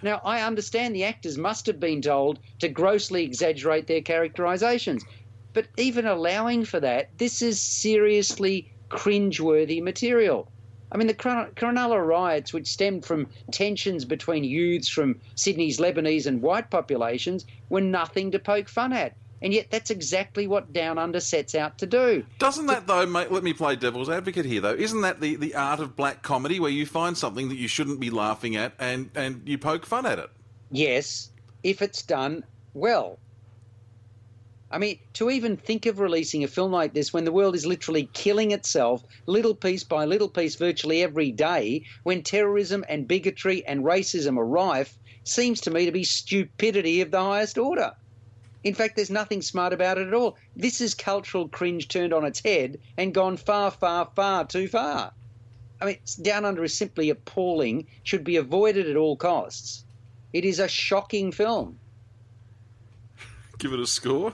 Now, 0.00 0.20
I 0.24 0.42
understand 0.42 0.94
the 0.94 1.02
actors 1.02 1.36
must 1.36 1.66
have 1.66 1.80
been 1.80 2.00
told 2.00 2.38
to 2.60 2.68
grossly 2.68 3.24
exaggerate 3.24 3.88
their 3.88 4.00
characterizations, 4.00 5.04
but 5.52 5.66
even 5.76 6.06
allowing 6.06 6.64
for 6.64 6.78
that, 6.78 7.08
this 7.18 7.42
is 7.42 7.60
seriously 7.60 8.68
cringeworthy 8.90 9.82
material. 9.82 10.46
I 10.92 10.96
mean, 10.96 11.08
the 11.08 11.14
Cronulla 11.14 12.00
riots, 12.00 12.52
which 12.52 12.68
stemmed 12.68 13.04
from 13.04 13.26
tensions 13.50 14.04
between 14.04 14.44
youths 14.44 14.88
from 14.88 15.20
Sydney's 15.34 15.80
Lebanese 15.80 16.26
and 16.26 16.42
white 16.42 16.70
populations, 16.70 17.44
were 17.68 17.80
nothing 17.80 18.30
to 18.30 18.38
poke 18.38 18.68
fun 18.68 18.92
at. 18.92 19.16
And 19.40 19.54
yet, 19.54 19.70
that's 19.70 19.90
exactly 19.90 20.46
what 20.46 20.72
Down 20.72 20.98
Under 20.98 21.20
sets 21.20 21.54
out 21.54 21.78
to 21.78 21.86
do. 21.86 22.24
Doesn't 22.38 22.66
that 22.66 22.86
though? 22.86 23.06
Mate, 23.06 23.30
let 23.30 23.44
me 23.44 23.52
play 23.52 23.76
devil's 23.76 24.10
advocate 24.10 24.44
here, 24.44 24.60
though. 24.60 24.74
Isn't 24.74 25.02
that 25.02 25.20
the, 25.20 25.36
the 25.36 25.54
art 25.54 25.80
of 25.80 25.94
black 25.94 26.22
comedy, 26.22 26.58
where 26.58 26.70
you 26.70 26.86
find 26.86 27.16
something 27.16 27.48
that 27.48 27.56
you 27.56 27.68
shouldn't 27.68 28.00
be 28.00 28.10
laughing 28.10 28.56
at 28.56 28.72
and 28.78 29.10
and 29.14 29.42
you 29.46 29.58
poke 29.58 29.86
fun 29.86 30.06
at 30.06 30.18
it? 30.18 30.30
Yes, 30.70 31.30
if 31.62 31.82
it's 31.82 32.02
done 32.02 32.44
well. 32.74 33.18
I 34.70 34.76
mean, 34.76 34.98
to 35.14 35.30
even 35.30 35.56
think 35.56 35.86
of 35.86 35.98
releasing 35.98 36.44
a 36.44 36.48
film 36.48 36.72
like 36.72 36.92
this 36.92 37.10
when 37.10 37.24
the 37.24 37.32
world 37.32 37.54
is 37.54 37.64
literally 37.64 38.10
killing 38.12 38.50
itself, 38.50 39.02
little 39.24 39.54
piece 39.54 39.82
by 39.82 40.04
little 40.04 40.28
piece, 40.28 40.56
virtually 40.56 41.02
every 41.02 41.32
day, 41.32 41.84
when 42.02 42.22
terrorism 42.22 42.84
and 42.86 43.08
bigotry 43.08 43.64
and 43.64 43.82
racism 43.82 44.36
are 44.36 44.44
rife, 44.44 44.98
seems 45.24 45.62
to 45.62 45.70
me 45.70 45.86
to 45.86 45.92
be 45.92 46.04
stupidity 46.04 47.00
of 47.00 47.10
the 47.10 47.22
highest 47.22 47.56
order. 47.56 47.94
In 48.64 48.74
fact, 48.74 48.96
there's 48.96 49.10
nothing 49.10 49.42
smart 49.42 49.72
about 49.72 49.98
it 49.98 50.08
at 50.08 50.14
all. 50.14 50.36
This 50.56 50.80
is 50.80 50.94
cultural 50.94 51.48
cringe 51.48 51.88
turned 51.88 52.12
on 52.12 52.24
its 52.24 52.40
head 52.40 52.78
and 52.96 53.14
gone 53.14 53.36
far, 53.36 53.70
far, 53.70 54.10
far 54.14 54.46
too 54.46 54.68
far. 54.68 55.12
I 55.80 55.84
mean, 55.84 55.98
Down 56.20 56.44
Under 56.44 56.64
is 56.64 56.76
simply 56.76 57.08
appalling, 57.10 57.86
should 58.02 58.24
be 58.24 58.36
avoided 58.36 58.88
at 58.88 58.96
all 58.96 59.16
costs. 59.16 59.84
It 60.32 60.44
is 60.44 60.58
a 60.58 60.68
shocking 60.68 61.30
film. 61.30 61.78
Give 63.58 63.72
it 63.72 63.80
a 63.80 63.86
score. 63.86 64.32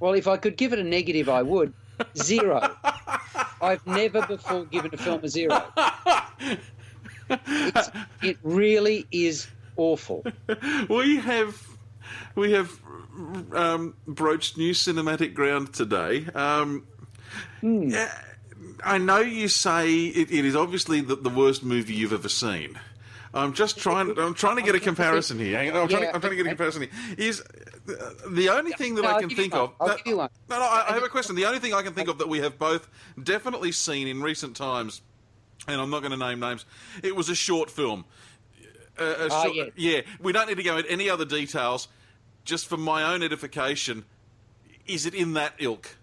Well, 0.00 0.14
if 0.14 0.26
I 0.28 0.36
could 0.36 0.56
give 0.56 0.72
it 0.74 0.78
a 0.78 0.84
negative, 0.84 1.28
I 1.28 1.42
would. 1.42 1.72
Zero. 2.18 2.76
I've 3.62 3.86
never 3.86 4.26
before 4.26 4.66
given 4.66 4.92
a 4.92 4.96
film 4.98 5.24
a 5.24 5.28
zero. 5.28 5.62
It's, 7.28 7.90
it 8.22 8.38
really 8.44 9.04
is 9.10 9.48
awful. 9.76 10.24
we 10.88 11.16
have 11.16 11.60
we 12.34 12.52
have 12.52 12.70
um, 13.52 13.94
broached 14.06 14.56
new 14.56 14.72
cinematic 14.72 15.34
ground 15.34 15.72
today. 15.72 16.26
Um, 16.34 16.86
yeah, 17.62 18.12
I 18.84 18.98
know 18.98 19.20
you 19.20 19.48
say 19.48 20.06
it, 20.06 20.30
it 20.30 20.44
is 20.44 20.54
obviously 20.56 21.00
the, 21.00 21.16
the 21.16 21.30
worst 21.30 21.62
movie 21.62 21.94
you've 21.94 22.12
ever 22.12 22.28
seen. 22.28 22.78
I'm 23.34 23.52
just 23.52 23.76
trying. 23.78 24.18
I'm 24.18 24.34
trying 24.34 24.56
to 24.56 24.62
get 24.62 24.74
a 24.74 24.80
comparison 24.80 25.38
here. 25.38 25.58
I'm, 25.58 25.88
trying 25.88 26.02
to, 26.02 26.14
I'm 26.14 26.20
trying 26.20 26.30
to 26.30 26.36
get 26.36 26.46
a 26.46 26.48
comparison 26.48 26.82
here. 26.82 26.90
Is 27.18 27.42
uh, 27.42 28.12
the 28.30 28.48
only 28.48 28.72
thing 28.72 28.94
that 28.94 29.02
No, 29.02 29.08
I 29.14 29.20
can 29.20 29.28
think 29.28 29.52
one. 29.52 29.62
of? 29.62 29.72
I'll 29.78 29.96
give 29.96 30.06
you 30.06 30.16
one. 30.16 30.30
no, 30.48 30.58
no. 30.58 30.64
I, 30.64 30.86
I 30.88 30.92
have 30.94 31.02
a 31.02 31.08
question. 31.08 31.36
The 31.36 31.44
only 31.44 31.58
thing 31.58 31.74
I 31.74 31.82
can 31.82 31.92
think 31.92 32.08
of 32.08 32.16
that 32.18 32.28
we 32.28 32.38
have 32.38 32.58
both 32.58 32.88
definitely 33.22 33.72
seen 33.72 34.08
in 34.08 34.22
recent 34.22 34.56
times, 34.56 35.02
and 35.68 35.78
I'm 35.80 35.90
not 35.90 36.00
going 36.00 36.12
to 36.12 36.16
name 36.16 36.40
names. 36.40 36.64
It 37.02 37.14
was 37.14 37.28
a 37.28 37.34
short 37.34 37.70
film. 37.70 38.06
Uh, 38.98 39.28
Ah, 39.30 39.42
short- 39.44 39.56
yes. 39.56 39.70
yeah. 39.76 40.00
We 40.20 40.32
don't 40.32 40.48
need 40.48 40.56
to 40.56 40.62
go 40.62 40.78
into 40.78 40.90
any 40.90 41.08
other 41.10 41.24
details. 41.24 41.88
Just 42.44 42.66
for 42.66 42.76
my 42.76 43.02
own 43.02 43.22
edification, 43.22 44.04
is 44.86 45.04
it 45.04 45.14
in 45.14 45.32
that 45.34 45.54
ilk? 45.58 45.96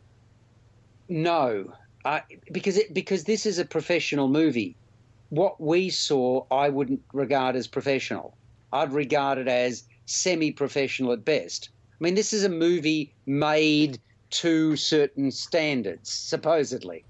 No, 1.10 1.74
uh, 2.06 2.20
because 2.52 2.78
it, 2.78 2.94
because 2.94 3.24
this 3.24 3.46
is 3.46 3.60
a 3.60 3.66
professional 3.66 4.28
movie. 4.28 4.76
What 5.30 5.60
we 5.60 5.90
saw, 5.90 6.46
I 6.52 6.70
wouldn't 6.70 7.02
regard 7.14 7.56
as 7.56 7.66
professional. 7.68 8.36
I'd 8.72 8.92
regard 8.92 9.38
it 9.38 9.48
as 9.48 9.84
semi-professional 10.06 11.12
at 11.14 11.24
best. 11.26 11.70
I 12.00 12.04
mean, 12.04 12.16
this 12.16 12.34
is 12.34 12.44
a 12.44 12.50
movie 12.50 13.14
made 13.26 14.00
to 14.32 14.76
certain 14.76 15.32
standards, 15.32 16.10
supposedly, 16.12 17.06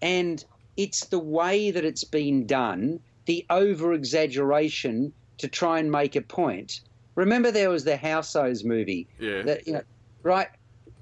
and 0.00 0.44
it's 0.76 1.04
the 1.06 1.18
way 1.18 1.70
that 1.70 1.84
it's 1.84 2.04
been 2.04 2.46
done, 2.46 3.00
the 3.26 3.44
over-exaggeration 3.50 5.12
to 5.38 5.48
try 5.48 5.78
and 5.78 5.90
make 5.90 6.16
a 6.16 6.22
point. 6.22 6.80
Remember, 7.14 7.50
there 7.50 7.70
was 7.70 7.84
the 7.84 7.96
Housos 7.96 8.64
movie. 8.64 9.06
Yeah. 9.18 9.42
That, 9.42 9.66
you 9.66 9.74
know, 9.74 9.82
right? 10.22 10.48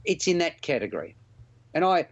It's 0.05 0.27
in 0.27 0.39
that 0.39 0.63
category, 0.63 1.15
and 1.75 1.85
I, 1.85 2.09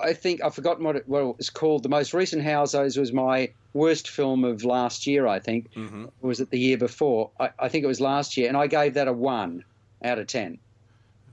I 0.00 0.14
think 0.14 0.42
I've 0.42 0.54
forgotten 0.54 0.84
what 0.84 0.96
it, 0.96 1.08
what 1.08 1.20
it 1.22 1.36
was 1.36 1.50
called. 1.50 1.82
The 1.82 1.88
most 1.88 2.14
recent 2.14 2.42
Housos 2.42 2.98
was 2.98 3.12
my 3.12 3.50
worst 3.74 4.08
film 4.08 4.44
of 4.44 4.64
last 4.64 5.06
year. 5.06 5.26
I 5.26 5.38
think, 5.38 5.72
Mm-hmm. 5.74 6.06
was 6.22 6.40
it 6.40 6.50
the 6.50 6.58
year 6.58 6.78
before? 6.78 7.30
I, 7.38 7.50
I 7.58 7.68
think 7.68 7.84
it 7.84 7.88
was 7.88 8.00
last 8.00 8.36
year, 8.36 8.48
and 8.48 8.56
I 8.56 8.66
gave 8.66 8.94
that 8.94 9.06
a 9.06 9.12
one 9.12 9.64
out 10.02 10.18
of 10.18 10.26
ten. 10.26 10.58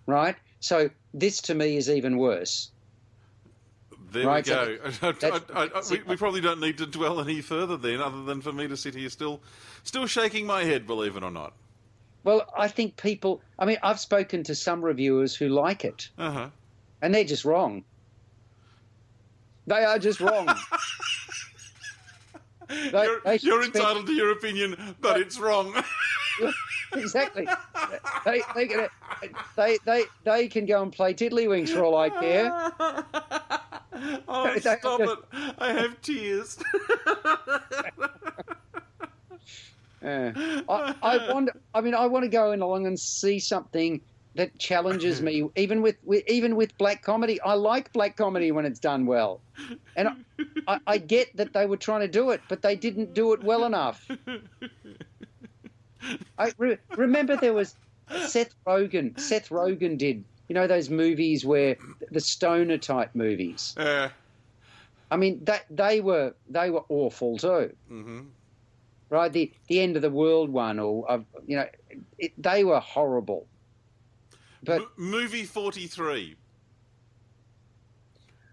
Right. 0.06 0.36
So 0.60 0.90
this 1.14 1.42
to 1.44 1.56
me 1.56 1.78
is 1.78 1.90
even 1.90 2.18
worse. 2.18 2.70
There 4.12 4.28
Right, 4.28 4.46
we 4.46 4.52
so 4.52 4.78
go. 4.78 5.14
I, 5.54 5.64
I, 5.64 5.64
I, 5.76 5.82
we, 5.90 6.02
we 6.04 6.16
probably 6.18 6.42
don't 6.42 6.60
need 6.60 6.78
to 6.80 6.86
dwell 6.86 7.22
any 7.22 7.40
further 7.42 7.78
then, 7.78 8.02
other 8.02 8.24
than 8.24 8.42
for 8.42 8.52
me 8.52 8.68
to 8.68 8.76
sit 8.76 8.94
here 8.94 9.08
still, 9.10 9.40
still 9.84 10.06
shaking 10.06 10.46
my 10.46 10.64
head. 10.66 10.86
Believe 10.86 11.16
it 11.16 11.24
or 11.24 11.32
not. 11.32 11.54
Well, 12.26 12.46
I 12.58 12.68
think 12.68 12.98
people. 12.98 13.42
I 13.58 13.66
mean, 13.66 13.78
I've 13.82 14.00
spoken 14.02 14.44
to 14.44 14.54
some 14.56 14.84
reviewers 14.84 15.34
who 15.36 15.48
like 15.48 15.86
it, 15.86 16.10
Uh 16.18 16.32
huh. 16.32 16.50
and 17.02 17.16
they're 17.16 17.24
just 17.24 17.46
wrong. 17.46 17.84
They 19.68 19.84
are 19.84 19.98
just 20.00 20.20
wrong. 20.20 20.48
They- 22.70 23.04
You're, 23.04 23.20
they 23.26 23.38
you're 23.40 23.64
entitled 23.64 24.06
to 24.08 24.14
your 24.14 24.32
opinion, 24.32 24.96
but 25.02 25.20
it's 25.20 25.38
wrong. 25.38 25.74
exactly. 26.94 27.46
They, 28.24 28.42
they, 28.56 28.68
can, 28.68 28.88
they, 29.58 29.78
they, 29.86 30.04
they 30.24 30.48
can 30.48 30.66
go 30.66 30.82
and 30.82 30.90
play 30.90 31.14
tiddlywinks 31.14 31.68
for 31.70 31.84
all 31.84 31.98
I 31.98 32.10
care. 32.10 33.61
Oh, 34.28 34.58
stop 34.60 35.00
it! 35.02 35.20
I 35.58 35.74
have 35.74 36.02
tears. 36.02 36.58
Yeah. 40.04 40.62
I, 40.68 40.96
I 41.04 41.32
want. 41.32 41.52
I 41.76 41.82
mean, 41.82 41.94
I 41.94 42.08
want 42.08 42.24
to 42.24 42.30
go 42.30 42.52
in 42.54 42.62
along 42.62 42.88
and 42.88 43.00
see 43.00 43.38
something 43.38 44.02
that 44.36 44.58
challenges 44.58 45.22
me. 45.22 45.48
Even 45.56 45.82
with, 45.82 45.98
with 46.04 46.24
even 46.28 46.56
with 46.56 46.78
black 46.78 47.04
comedy, 47.04 47.40
I 47.42 47.54
like 47.54 47.92
black 47.94 48.16
comedy 48.18 48.52
when 48.52 48.66
it's 48.66 48.80
done 48.80 49.06
well, 49.06 49.42
and 49.96 50.08
I, 50.08 50.14
I, 50.68 50.80
I 50.88 50.98
get 50.98 51.36
that 51.38 51.54
they 51.54 51.66
were 51.66 51.78
trying 51.78 52.02
to 52.02 52.08
do 52.08 52.32
it, 52.32 52.42
but 52.50 52.62
they 52.62 52.76
didn't 52.76 53.14
do 53.14 53.34
it 53.34 53.44
well 53.44 53.66
enough. 53.66 54.08
I 56.40 56.52
re- 56.58 56.78
remember 56.98 57.36
there 57.36 57.54
was 57.54 57.76
Seth 58.26 58.56
Rogen. 58.66 59.20
Seth 59.20 59.50
Rogen 59.50 59.98
did. 59.98 60.24
You 60.48 60.56
know 60.56 60.68
those 60.68 60.90
movies 60.90 61.46
where 61.46 61.78
the 62.12 62.20
stoner 62.20 62.78
type 62.78 63.12
movies. 63.16 63.74
Uh, 63.78 64.10
I 65.10 65.18
mean, 65.18 65.44
that 65.46 65.66
they 65.70 66.02
were 66.02 66.36
they 66.50 66.70
were 66.70 66.84
awful 66.90 67.38
too. 67.38 67.72
mhm. 67.90 68.28
Right, 69.10 69.32
the 69.32 69.52
the 69.68 69.82
end 69.82 69.98
of 69.98 70.02
the 70.02 70.10
world 70.10 70.50
one, 70.50 70.80
or 70.80 71.26
you 71.46 71.58
know, 71.58 71.68
it, 72.18 72.32
they 72.38 72.64
were 72.64 72.80
horrible. 72.80 73.48
But 74.64 74.82
M- 74.82 74.88
movie 74.98 75.44
forty 75.44 75.88
three. 75.88 76.36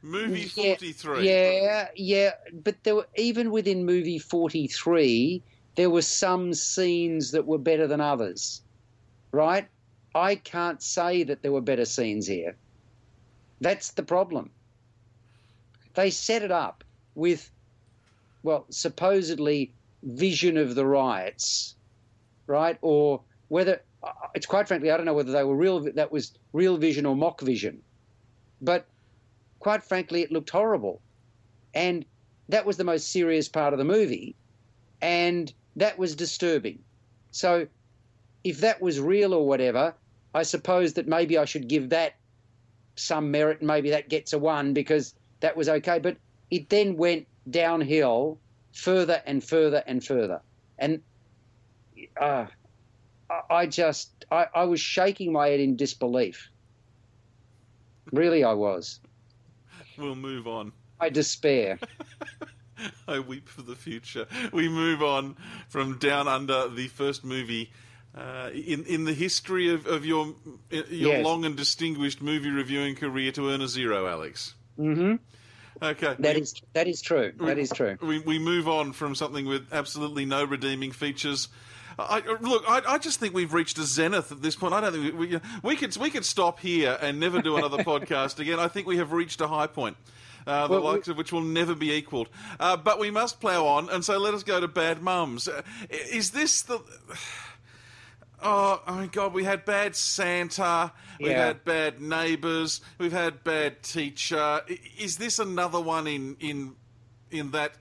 Movie 0.03 0.43
yeah, 0.43 0.47
forty 0.47 0.93
three. 0.93 1.25
yeah, 1.27 1.89
yeah, 1.97 2.31
but 2.53 2.77
there 2.85 2.97
were 2.97 3.09
even 3.17 3.51
within 3.51 3.85
movie 3.85 4.19
forty 4.19 4.67
three, 4.69 5.43
there 5.77 5.91
were 5.91 6.03
some 6.03 6.55
scenes 6.55 7.33
that 7.33 7.47
were 7.47 7.59
better 7.59 7.87
than 7.87 8.01
others, 8.01 8.63
right? 9.33 9.69
I 10.15 10.37
can't 10.37 10.83
say 10.83 11.23
that 11.25 11.43
there 11.43 11.53
were 11.53 11.61
better 11.61 11.85
scenes 11.85 12.27
here. 12.27 12.57
That's 13.61 13.91
the 13.93 14.03
problem. 14.03 14.51
They 15.95 16.11
set 16.11 16.43
it 16.43 16.53
up 16.53 16.85
with, 17.15 17.51
well, 18.43 18.67
supposedly 18.71 19.73
vision 20.03 20.57
of 20.57 20.75
the 20.75 20.87
riots, 20.87 21.75
right? 22.47 22.79
Or 22.83 23.21
whether 23.49 23.83
uh, 24.03 24.13
it's 24.35 24.47
quite 24.47 24.69
frankly, 24.69 24.91
I 24.91 24.97
don't 24.97 25.07
know 25.07 25.15
whether 25.15 25.33
they 25.33 25.45
were 25.45 25.57
real. 25.57 25.81
That 25.81 26.13
was 26.13 26.33
real 26.53 26.77
vision 26.77 27.05
or 27.05 27.17
mock 27.17 27.41
vision, 27.41 27.83
but 28.61 28.87
quite 29.59 29.83
frankly, 29.83 30.23
it 30.23 30.31
looked 30.31 30.51
horrible, 30.51 31.01
and 31.75 32.05
that 32.49 32.65
was 32.65 32.77
the 32.77 32.85
most 32.85 33.11
serious 33.11 33.49
part 33.49 33.73
of 33.73 33.79
the 33.79 33.85
movie, 33.85 34.37
and 35.01 35.53
that 35.77 35.99
was 35.99 36.15
disturbing. 36.15 36.79
So, 37.33 37.67
if 38.45 38.61
that 38.61 38.81
was 38.81 39.01
real 39.01 39.35
or 39.35 39.47
whatever, 39.47 39.95
I 40.35 40.45
suppose 40.45 40.93
that 40.95 41.09
maybe 41.09 41.37
I 41.37 41.45
should 41.45 41.69
give 41.69 41.89
that 41.91 42.15
some 42.99 43.31
merit, 43.31 43.59
and 43.61 43.67
maybe 43.67 43.91
that 43.91 44.09
gets 44.09 44.33
a 44.33 44.39
one 44.39 44.73
because 44.73 45.15
that 45.41 45.57
was 45.57 45.69
okay. 45.69 45.99
But 45.99 46.17
it 46.51 46.69
then 46.69 46.97
went 46.97 47.27
downhill 47.51 48.39
further 48.73 49.23
and 49.27 49.43
further 49.43 49.83
and 49.87 50.05
further, 50.05 50.41
and 50.79 51.01
uh, 52.21 52.47
I 53.51 53.67
just 53.67 54.25
I, 54.31 54.47
I 54.55 54.65
was 54.65 54.81
shaking 54.81 55.33
my 55.33 55.49
head 55.49 55.61
in 55.61 55.77
disbelief. 55.77 56.51
Really, 58.13 58.45
I 58.45 58.55
was. 58.55 59.01
We'll 59.97 60.15
move 60.15 60.47
on. 60.47 60.73
I 61.01 61.11
despair. 61.11 61.79
I 63.09 63.19
weep 63.19 63.49
for 63.49 63.63
the 63.63 63.75
future. 63.75 64.27
We 64.53 64.69
move 64.69 65.03
on 65.03 65.37
from 65.69 65.99
Down 65.99 66.29
Under, 66.29 66.69
the 66.69 66.89
first 66.89 67.25
movie 67.25 67.73
uh, 68.19 68.51
in 68.53 68.85
in 68.85 69.05
the 69.05 69.15
history 69.15 69.73
of, 69.73 69.87
of 69.87 70.05
your 70.05 70.35
your 70.71 71.15
Yes. 71.15 71.25
long 71.25 71.45
and 71.45 71.57
distinguished 71.57 72.21
movie 72.21 72.51
reviewing 72.51 72.97
career 72.97 73.31
to 73.33 73.51
earn 73.51 73.61
a 73.63 73.69
zero, 73.69 74.07
Alex. 74.09 74.55
hmm 74.77 75.15
Okay, 75.81 76.17
That 76.19 76.35
we, 76.35 76.41
is 76.43 76.61
that 76.73 76.89
is 76.89 77.01
true. 77.01 77.33
That 77.39 77.57
is 77.59 77.71
true. 77.71 77.97
we 78.03 78.19
we 78.19 78.39
move 78.41 78.67
on 78.69 78.93
from 78.93 79.15
something 79.15 79.47
with 79.47 79.73
absolutely 79.73 80.25
no 80.25 80.45
redeeming 80.45 80.91
features. 80.93 81.49
I, 82.01 82.23
look, 82.41 82.63
I, 82.69 82.81
I 82.95 82.99
just 82.99 83.19
think 83.19 83.35
we've 83.35 83.53
reached 83.53 83.77
a 83.79 83.83
zenith 83.83 84.31
at 84.31 84.41
this 84.41 84.55
point. 84.55 84.73
I 84.73 84.81
don't 84.81 84.93
think 84.93 85.19
we, 85.19 85.27
we, 85.27 85.41
we 85.65 85.77
could 85.77 85.97
we 85.97 86.11
could 86.11 86.25
stop 86.25 86.59
here 86.61 86.97
and 87.01 87.19
never 87.21 87.41
do 87.43 87.57
another 87.57 87.79
podcast 87.85 88.39
again. 88.41 88.59
I 88.61 88.69
think 88.69 88.87
we 88.87 88.97
have 88.99 89.13
reached 89.13 89.41
a 89.41 89.49
high 89.49 89.67
point. 89.69 89.97
Uh, 90.47 90.67
the 90.67 90.75
Well, 90.75 90.83
we- 90.83 90.89
likes 90.95 91.09
of 91.09 91.17
which 91.17 91.33
will 91.33 91.43
never 91.43 91.75
be 91.75 91.93
equalled. 91.93 92.29
Uh, 92.61 92.77
but 92.77 92.99
we 92.99 93.11
must 93.11 93.41
plough 93.41 93.67
on, 93.67 93.89
and 93.91 94.05
so 94.05 94.17
let 94.19 94.33
us 94.35 94.43
go 94.45 94.61
to 94.61 94.69
Bad 94.69 95.03
Mums. 95.03 95.47
Uh, 95.49 95.63
is 95.91 96.31
this 96.31 96.63
the. 96.63 96.81
Oh, 98.41 98.81
oh 98.87 98.95
my 98.95 99.07
God! 99.07 99.33
We 99.35 99.43
had 99.45 99.65
bad 99.65 99.97
Santa. 99.97 100.93
We've 101.19 101.31
Yeah. 101.31 101.47
had 101.47 101.65
bad 101.65 102.01
neighbours. 102.01 102.81
We've 102.99 103.13
had 103.13 103.43
bad 103.43 103.83
teacher. 103.83 104.39
I- 104.39 104.79
Is 104.99 105.17
this 105.17 105.39
another 105.39 105.81
one 105.81 106.07
in 106.07 106.37
in 106.41 106.77
in 107.31 107.51
that? 107.51 107.73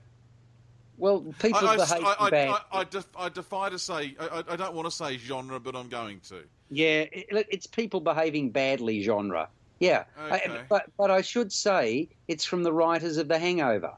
Well, 0.96 1.20
people 1.38 1.60
I, 1.60 1.74
I, 1.74 1.76
behave 1.76 2.04
I, 2.04 2.16
I, 2.18 2.30
bad. 2.30 2.48
I, 2.48 2.78
I, 2.80 2.84
def, 2.84 3.06
I 3.16 3.28
defy 3.28 3.68
to 3.68 3.78
say. 3.78 4.16
I, 4.18 4.26
I- 4.26 4.44
I 4.54 4.56
don't 4.56 4.74
want 4.74 4.86
to 4.86 4.90
say 4.90 5.16
genre, 5.16 5.60
but 5.60 5.76
I'm 5.76 5.88
going 5.88 6.18
to. 6.28 6.42
Yeah, 6.70 7.04
it, 7.12 7.32
look, 7.32 7.46
it's 7.50 7.66
people 7.68 8.00
behaving 8.00 8.50
badly 8.50 9.00
genre. 9.02 9.48
Yeah, 9.78 10.04
I- 10.18 10.36
Okay. 10.40 10.60
but 10.68 10.86
but 10.96 11.12
I 11.12 11.20
should 11.22 11.52
say 11.52 12.08
it's 12.26 12.44
from 12.44 12.64
the 12.64 12.72
writers 12.72 13.16
of 13.16 13.28
The 13.28 13.38
Hangover, 13.38 13.92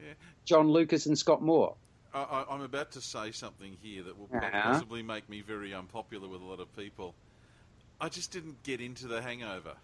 Yeah. 0.00 0.12
Jon 0.44 0.68
Lucas 0.70 1.06
and 1.06 1.18
Scott 1.18 1.42
Moore. 1.42 1.74
I, 2.12 2.22
I, 2.22 2.44
I'm 2.50 2.62
about 2.62 2.90
to 2.92 3.00
say 3.00 3.30
something 3.32 3.76
here 3.82 4.02
that 4.02 4.18
will 4.18 4.28
Uh-huh. 4.34 4.62
possibly 4.62 5.02
make 5.02 5.28
me 5.28 5.40
very 5.40 5.74
unpopular 5.74 6.28
with 6.28 6.40
a 6.40 6.44
lot 6.44 6.60
of 6.60 6.74
people. 6.76 7.14
I 8.00 8.08
just 8.08 8.32
didn't 8.32 8.62
get 8.62 8.80
into 8.80 9.06
the 9.06 9.20
Hangover. 9.20 9.74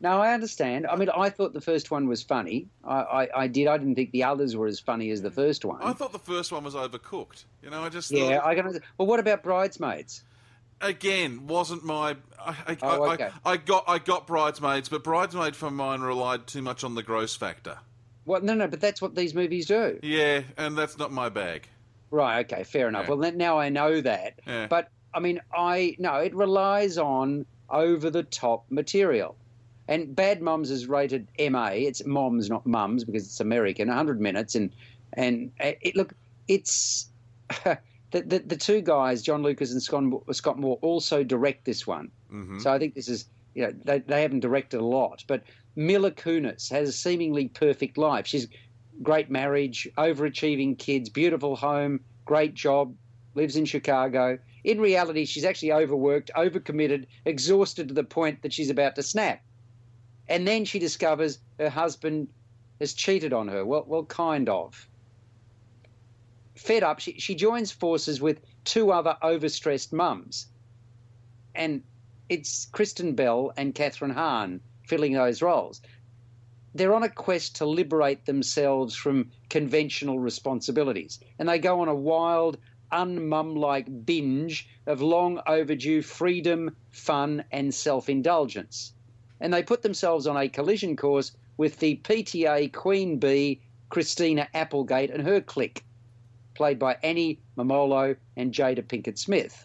No, 0.00 0.20
I 0.20 0.32
understand. 0.32 0.86
I 0.86 0.94
mean, 0.96 1.08
I 1.10 1.28
thought 1.28 1.52
the 1.52 1.60
first 1.60 1.90
one 1.90 2.06
was 2.06 2.22
funny. 2.22 2.68
I, 2.84 2.94
I, 2.94 3.28
I 3.42 3.46
did. 3.48 3.66
I 3.66 3.78
didn't 3.78 3.96
think 3.96 4.12
the 4.12 4.24
others 4.24 4.54
were 4.54 4.66
as 4.68 4.78
funny 4.78 5.10
as 5.10 5.22
the 5.22 5.30
first 5.30 5.64
one. 5.64 5.82
I 5.82 5.92
thought 5.92 6.12
the 6.12 6.20
first 6.20 6.52
one 6.52 6.62
was 6.64 6.74
overcooked. 6.74 7.44
You 7.62 7.70
know, 7.70 7.82
I 7.82 7.88
just 7.88 8.10
yeah, 8.12 8.38
thought, 8.38 8.46
I 8.46 8.54
can. 8.54 8.80
Well, 8.96 9.08
what 9.08 9.18
about 9.18 9.42
Bridesmaids? 9.42 10.22
again 10.80 11.48
wasn't 11.48 11.84
my. 11.84 12.16
I, 12.38 12.54
I, 12.68 12.76
Oh, 12.82 13.10
okay. 13.10 13.30
I, 13.44 13.52
I 13.52 13.56
got 13.56 13.84
I 13.88 13.98
got 13.98 14.26
bridesmaids, 14.28 14.88
but 14.88 15.02
bridesmaid 15.02 15.56
for 15.56 15.70
mine 15.70 16.00
relied 16.00 16.46
too 16.46 16.62
much 16.62 16.84
on 16.84 16.94
the 16.94 17.02
gross 17.02 17.34
factor. 17.34 17.78
Well, 18.28 18.42
no, 18.42 18.54
no, 18.54 18.68
but 18.68 18.80
that's 18.80 19.00
what 19.00 19.14
these 19.14 19.34
movies 19.34 19.66
do. 19.66 19.98
Yeah, 20.02 20.42
and 20.56 20.76
that's 20.76 20.98
not 20.98 21.10
my 21.10 21.28
bag. 21.30 21.66
Right. 22.10 22.40
Okay. 22.44 22.62
Fair 22.64 22.88
enough. 22.88 23.08
Yeah. 23.08 23.14
Well, 23.14 23.32
now 23.32 23.58
I 23.58 23.68
know 23.68 24.00
that. 24.00 24.38
Yeah. 24.46 24.66
But 24.68 24.90
I 25.14 25.20
mean, 25.20 25.40
I 25.56 25.96
no, 25.98 26.16
it 26.16 26.34
relies 26.34 26.98
on 26.98 27.46
over 27.70 28.10
the 28.10 28.22
top 28.22 28.64
material. 28.70 29.36
And 29.88 30.14
Bad 30.14 30.42
Moms 30.42 30.70
is 30.70 30.86
rated 30.86 31.28
MA. 31.50 31.68
It's 31.68 32.04
moms, 32.04 32.50
not 32.50 32.66
mums, 32.66 33.04
because 33.04 33.24
it's 33.24 33.40
American. 33.40 33.88
100 33.88 34.20
minutes, 34.20 34.54
and 34.54 34.70
and 35.14 35.50
uh, 35.60 35.72
it, 35.80 35.96
look, 35.96 36.12
it's 36.46 37.08
the, 37.64 37.78
the 38.10 38.38
the 38.40 38.56
two 38.56 38.82
guys, 38.82 39.22
Jon 39.22 39.42
Lucas 39.42 39.72
and 39.72 39.82
Scott, 39.82 40.04
Scott 40.32 40.58
Moore, 40.58 40.78
also 40.82 41.24
direct 41.24 41.64
this 41.64 41.86
one. 41.86 42.10
hmm 42.30 42.58
So 42.58 42.70
I 42.70 42.78
think 42.78 42.94
this 42.94 43.08
is, 43.08 43.24
you 43.54 43.62
know, 43.62 43.72
they, 43.84 43.98
they 44.00 44.22
haven't 44.22 44.40
directed 44.40 44.80
a 44.80 44.84
lot, 44.84 45.24
but 45.26 45.42
Mila 45.76 46.10
Kunis 46.10 46.70
has 46.70 46.88
a 46.88 46.92
seemingly 46.92 47.48
perfect 47.48 47.98
life. 47.98 48.26
She's 48.26 48.48
great 49.02 49.30
marriage, 49.30 49.88
overachieving 49.96 50.78
kids, 50.78 51.08
beautiful 51.08 51.56
home, 51.56 52.00
great 52.24 52.54
job, 52.54 52.94
lives 53.34 53.56
in 53.56 53.64
Chicago. 53.64 54.38
In 54.64 54.80
reality, 54.80 55.24
she's 55.24 55.44
actually 55.44 55.72
overworked, 55.72 56.30
overcommitted, 56.36 57.06
exhausted 57.24 57.88
to 57.88 57.94
the 57.94 58.04
point 58.04 58.42
that 58.42 58.52
she's 58.52 58.70
about 58.70 58.96
to 58.96 59.02
snap. 59.02 59.40
And 60.28 60.46
then 60.46 60.64
she 60.64 60.78
discovers 60.78 61.38
her 61.58 61.70
husband 61.70 62.28
has 62.80 62.92
cheated 62.92 63.32
on 63.32 63.48
her. 63.48 63.64
Well, 63.64 63.84
well, 63.86 64.04
kind 64.04 64.48
of. 64.48 64.88
Fed 66.54 66.82
up, 66.82 66.98
she, 66.98 67.18
she 67.18 67.34
joins 67.34 67.70
forces 67.70 68.20
with 68.20 68.40
two 68.64 68.90
other 68.90 69.16
overstressed 69.22 69.92
mums. 69.92 70.48
And 71.54 71.82
it's 72.28 72.66
Kristen 72.66 73.14
Bell 73.14 73.52
and 73.56 73.74
Kathryn 73.74 74.12
Hahn 74.12 74.60
filling 74.86 75.14
those 75.14 75.40
roles. 75.40 75.80
They're 76.74 76.94
on 76.94 77.02
a 77.02 77.08
quest 77.08 77.56
to 77.56 77.66
liberate 77.66 78.26
themselves 78.26 78.94
from 78.94 79.30
conventional 79.48 80.18
responsibilities, 80.18 81.18
and 81.38 81.48
they 81.48 81.58
go 81.58 81.80
on 81.80 81.88
a 81.88 81.94
wild, 81.94 82.58
unmum 82.92 83.56
like 83.56 84.04
binge 84.04 84.68
of 84.86 85.00
long 85.00 85.40
overdue 85.46 86.02
freedom, 86.02 86.76
fun, 86.90 87.44
and 87.50 87.74
self 87.74 88.08
indulgence. 88.08 88.92
And 89.40 89.52
they 89.52 89.62
put 89.62 89.82
themselves 89.82 90.26
on 90.26 90.36
a 90.36 90.48
collision 90.48 90.96
course 90.96 91.32
with 91.56 91.78
the 91.78 91.96
PTA 92.04 92.72
Queen 92.72 93.18
Bee, 93.18 93.60
Christina 93.88 94.48
Applegate, 94.52 95.10
and 95.10 95.22
her 95.22 95.40
clique, 95.40 95.84
played 96.54 96.78
by 96.78 96.98
Annie 97.02 97.40
Mumolo 97.56 98.16
and 98.36 98.52
Jada 98.52 98.82
Pinkett 98.82 99.18
Smith 99.18 99.64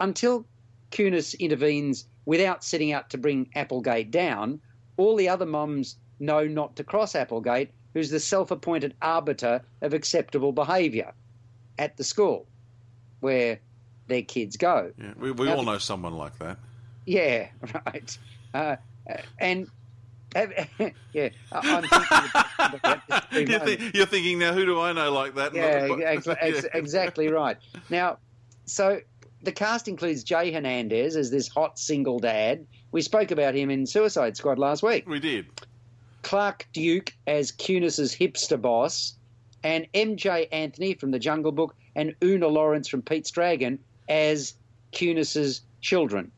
until 0.00 0.46
Kunis 0.90 1.38
intervenes 1.38 2.06
without 2.26 2.64
setting 2.64 2.92
out 2.92 3.10
to 3.10 3.18
bring 3.18 3.48
Applegate 3.54 4.10
down, 4.10 4.60
all 4.96 5.16
the 5.16 5.28
other 5.28 5.46
mums 5.46 5.96
know 6.18 6.46
not 6.46 6.76
to 6.76 6.84
cross 6.84 7.14
Applegate, 7.14 7.70
who's 7.94 8.10
the 8.10 8.20
self 8.20 8.50
appointed 8.50 8.94
arbiter 9.02 9.62
of 9.82 9.94
acceptable 9.94 10.52
behaviour 10.52 11.12
at 11.78 11.96
the 11.96 12.04
school 12.04 12.46
where 13.20 13.58
their 14.08 14.22
kids 14.22 14.56
go. 14.56 14.92
Yeah, 14.98 15.12
we, 15.18 15.30
we 15.32 15.46
Now- 15.46 15.56
all 15.56 15.62
know 15.62 15.78
someone 15.78 16.14
like 16.14 16.38
that. 16.38 16.58
Yeah, 17.06 17.48
right. 17.86 18.18
Uh, 18.54 18.76
and. 19.38 19.68
yeah, 21.12 21.30
I'm 21.50 21.82
thinking 21.82 22.30
about 22.72 23.08
this 23.08 23.20
very 23.32 23.46
You're, 23.46 23.58
moment. 23.58 23.94
you're 23.96 24.06
thinking 24.06 24.38
now, 24.38 24.52
who 24.52 24.64
do 24.64 24.80
I 24.80 24.92
know 24.92 25.10
like 25.10 25.34
that? 25.34 25.52
Yeah, 25.52 25.88
ex- 26.04 26.66
exactly 26.72 27.26
right. 27.26 27.56
Now, 27.88 28.18
so 28.64 29.00
the 29.42 29.52
cast 29.52 29.88
includes 29.88 30.22
Jay 30.22 30.52
Hernandez 30.52 31.16
as 31.16 31.30
this 31.30 31.48
hot 31.48 31.78
single 31.78 32.18
dad. 32.18 32.66
We 32.92 33.02
spoke 33.02 33.30
about 33.30 33.54
him 33.54 33.70
in 33.70 33.86
Suicide 33.86 34.36
Squad 34.36 34.58
last 34.58 34.82
week. 34.82 35.08
We 35.08 35.20
did. 35.20 35.46
Clark 36.22 36.66
Duke 36.72 37.14
as 37.26 37.50
Kunis's 37.50 38.14
hipster 38.14 38.60
boss, 38.60 39.14
and 39.62 39.86
Emjay 39.94 40.48
Anthony 40.52 40.94
from 40.94 41.10
The 41.10 41.18
Jungle 41.18 41.52
Book, 41.52 41.74
and 41.94 42.14
Oona 42.22 42.48
Laurence 42.48 42.88
from 42.88 43.02
Pete's 43.02 43.30
Dragon 43.30 43.78
as 44.08 44.54
Kunis's 44.92 45.62
children. 45.80 46.30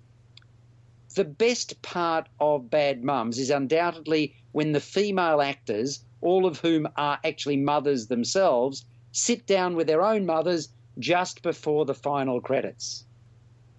The 1.14 1.24
best 1.24 1.80
part 1.82 2.28
of 2.40 2.70
Bad 2.70 3.04
Mums 3.04 3.38
is 3.38 3.50
undoubtedly 3.50 4.34
when 4.52 4.72
the 4.72 4.80
female 4.80 5.42
actors, 5.42 6.04
all 6.20 6.46
of 6.46 6.60
whom 6.60 6.88
are 6.96 7.18
actually 7.24 7.56
mothers 7.56 8.06
themselves, 8.06 8.84
sit 9.10 9.46
down 9.46 9.74
with 9.74 9.88
their 9.88 10.02
own 10.02 10.24
mothers 10.24 10.68
just 10.98 11.42
before 11.42 11.85
the 11.85 11.94
final 11.94 12.40
credits. 12.40 13.05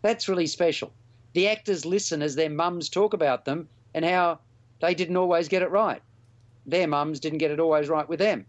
That's 0.02 0.28
really 0.28 0.48
special. 0.48 0.92
The 1.34 1.48
actors 1.48 1.86
listen 1.86 2.22
as 2.22 2.36
their 2.36 2.50
mums 2.50 2.90
talk 2.90 3.14
about 3.14 3.46
them 3.46 3.68
and 3.94 4.06
how 4.06 4.40
they 4.82 4.94
didn't 4.94 5.18
always 5.18 5.48
get 5.48 5.62
it 5.62 5.72
right. 5.72 6.02
Their 6.66 6.88
mums 6.88 7.20
didn't 7.20 7.40
get 7.40 7.52
it 7.52 7.60
always 7.60 7.90
right 7.90 8.08
with 8.08 8.20
them. 8.20 8.46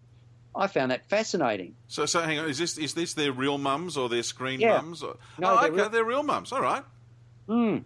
I 0.56 0.66
found 0.68 0.90
that 0.92 1.08
fascinating. 1.08 1.74
So, 1.88 2.06
so 2.06 2.20
hang 2.20 2.38
on. 2.38 2.48
Is 2.48 2.58
this 2.58 2.78
is 2.78 2.94
this 2.94 3.14
their 3.14 3.32
real 3.32 3.58
mums 3.58 3.96
or 3.96 4.08
their 4.08 4.22
screen 4.22 4.60
Yeah. 4.60 4.76
mums? 4.76 5.02
Or... 5.02 5.16
No, 5.38 5.52
oh, 5.52 5.60
they're 5.60 5.70
okay, 5.70 5.76
real- 5.76 5.88
they're 5.90 6.04
real 6.04 6.22
mums. 6.22 6.52
All 6.52 6.62
right. 6.62 6.84
Hmm. 7.48 7.78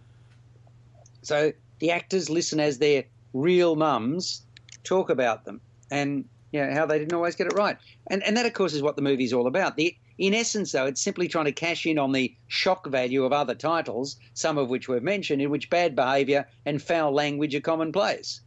So 1.23 1.51
the 1.79 1.91
actors 1.91 2.29
listen 2.29 2.59
as 2.59 2.77
their 2.77 3.05
real 3.33 3.75
mums 3.75 4.43
talk 4.83 5.09
about 5.09 5.45
them 5.45 5.61
and 5.89 6.25
you 6.51 6.65
know, 6.65 6.73
how 6.73 6.85
they 6.85 6.99
didn't 6.99 7.13
always 7.13 7.35
get 7.35 7.47
it 7.47 7.53
right. 7.53 7.77
And, 8.07 8.23
and 8.23 8.35
that, 8.37 8.45
of 8.45 8.53
course, 8.53 8.73
is 8.73 8.81
what 8.81 8.95
the 8.95 9.01
movie's 9.01 9.33
all 9.33 9.47
about. 9.47 9.75
The, 9.75 9.95
in 10.19 10.33
essence, 10.33 10.73
though, 10.73 10.85
it's 10.85 11.01
simply 11.01 11.29
trying 11.29 11.45
to 11.45 11.51
cash 11.53 11.85
in 11.85 11.97
on 11.97 12.11
the 12.11 12.35
shock 12.47 12.85
value 12.87 13.23
of 13.23 13.31
other 13.31 13.55
titles, 13.55 14.17
some 14.33 14.57
of 14.57 14.69
which 14.69 14.89
we've 14.89 15.01
mentioned, 15.01 15.41
in 15.41 15.49
which 15.49 15.69
bad 15.69 15.95
behaviour 15.95 16.45
and 16.65 16.81
foul 16.81 17.13
language 17.13 17.55
are 17.55 17.61
commonplace. 17.61 18.41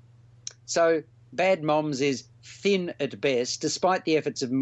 So 0.66 1.02
Bad 1.32 1.62
Moms 1.62 2.02
is 2.02 2.24
thin 2.44 2.92
at 3.00 3.18
best, 3.22 3.62
despite 3.62 4.04
the 4.04 4.18
efforts 4.18 4.42
of 4.42 4.52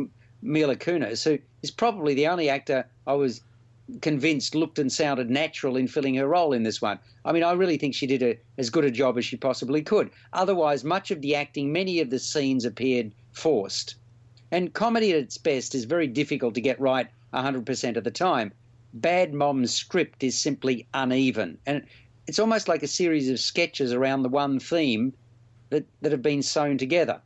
Mila 0.41 0.77
Kunis, 0.77 1.25
who 1.25 1.41
is 1.63 1.73
probably 1.73 2.15
the 2.15 2.29
only 2.29 2.49
actor 2.49 2.87
I 3.09 3.15
was 3.15 3.41
convinced 4.03 4.55
looked 4.55 4.79
and 4.79 4.93
sounded 4.93 5.31
natural 5.31 5.77
in 5.77 5.89
filling 5.89 6.15
her 6.15 6.29
role 6.29 6.53
in 6.53 6.63
this 6.63 6.81
one. 6.81 7.01
I 7.25 7.33
mean, 7.33 7.43
I 7.43 7.53
really 7.53 7.77
think 7.77 7.93
she 7.93 8.07
did 8.07 8.23
a, 8.23 8.39
as 8.57 8.71
good 8.71 8.85
a 8.85 8.91
job 8.91 9.19
as 9.19 9.25
she 9.25 9.37
possibly 9.37 9.83
could. 9.83 10.11
Otherwise, 10.33 10.85
much 10.85 11.11
of 11.11 11.23
the 11.23 11.35
acting, 11.35 11.73
many 11.73 11.99
of 11.99 12.11
the 12.11 12.21
scenes 12.21 12.65
appeared 12.65 13.11
forced. 13.33 13.97
And 14.53 14.75
comedy 14.75 15.13
at 15.13 15.19
its 15.19 15.39
best 15.39 15.75
is 15.77 15.85
very 15.85 16.09
difficult 16.09 16.55
to 16.55 16.61
get 16.61 16.81
right 16.81 17.09
100% 17.33 17.97
of 17.97 18.05
the 18.05 18.11
time. 18.11 18.53
Bad 18.93 19.33
Mom's 19.33 19.73
script 19.73 20.25
is 20.25 20.37
simply 20.37 20.89
uneven. 20.93 21.59
And 21.67 21.87
it's 22.27 22.41
almost 22.41 22.67
like 22.67 22.83
a 22.83 22.89
series 22.89 23.31
of 23.31 23.39
sketches 23.39 23.93
around 23.93 24.23
the 24.23 24.29
one 24.29 24.59
theme 24.59 25.13
that, 25.69 25.87
that 26.01 26.11
have 26.11 26.23
been 26.23 26.43
sewn 26.43 26.79
together. 26.79 27.21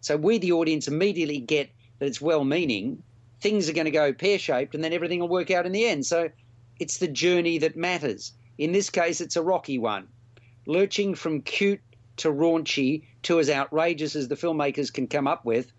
So 0.00 0.16
we, 0.16 0.38
the 0.38 0.52
audience, 0.52 0.88
immediately 0.88 1.38
get 1.38 1.70
that 1.98 2.06
it's 2.06 2.20
well 2.20 2.44
meaning, 2.44 3.02
things 3.40 3.68
are 3.68 3.74
going 3.74 3.84
to 3.84 3.90
go 3.90 4.14
pear 4.14 4.38
shaped, 4.38 4.74
and 4.74 4.82
then 4.82 4.94
everything 4.94 5.20
will 5.20 5.28
work 5.28 5.50
out 5.50 5.66
in 5.66 5.72
the 5.72 5.84
end. 5.84 6.06
So 6.06 6.30
it's 6.80 6.96
the 6.96 7.08
journey 7.08 7.58
that 7.58 7.76
matters. 7.76 8.32
In 8.56 8.72
this 8.72 8.88
case, 8.88 9.20
it's 9.20 9.36
a 9.36 9.42
rocky 9.42 9.78
one, 9.78 10.08
lurching 10.66 11.14
from 11.14 11.42
cute 11.42 11.80
to 12.16 12.32
raunchy 12.32 13.02
to 13.24 13.38
as 13.38 13.50
outrageous 13.50 14.16
as 14.16 14.28
the 14.28 14.34
filmmakers 14.34 14.92
can 14.92 15.06
come 15.06 15.26
up 15.26 15.44
with 15.44 15.70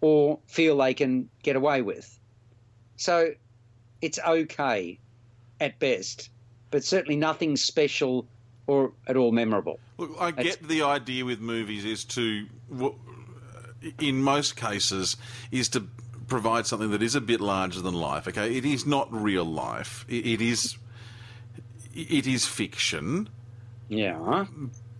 or 0.00 0.38
feel 0.46 0.76
they 0.78 0.94
can 0.94 1.28
get 1.42 1.56
away 1.56 1.82
with. 1.82 2.18
So 2.96 3.30
it's 4.00 4.18
okay 4.18 4.98
at 5.60 5.78
best, 5.78 6.30
but 6.70 6.84
certainly 6.84 7.16
nothing 7.16 7.56
special 7.56 8.26
or 8.66 8.92
at 9.06 9.16
all 9.16 9.32
memorable. 9.32 9.78
Look, 9.98 10.16
I 10.18 10.30
That's- 10.30 10.56
get 10.56 10.68
the 10.68 10.82
idea 10.82 11.24
with 11.24 11.40
movies 11.40 11.84
is 11.84 12.04
to, 12.06 12.46
in 14.00 14.22
most 14.22 14.56
cases, 14.56 15.16
is 15.50 15.68
to 15.70 15.86
provide 16.26 16.66
something 16.66 16.90
that 16.90 17.02
is 17.02 17.14
a 17.14 17.20
bit 17.20 17.40
larger 17.40 17.80
than 17.80 17.94
life. 17.94 18.26
Okay, 18.28 18.56
it 18.56 18.64
is 18.64 18.86
not 18.86 19.12
real 19.12 19.44
life. 19.44 20.04
It, 20.08 20.26
it 20.26 20.40
is, 20.40 20.76
it 21.94 22.26
is 22.26 22.46
fiction, 22.46 23.28
Yeah. 23.88 24.46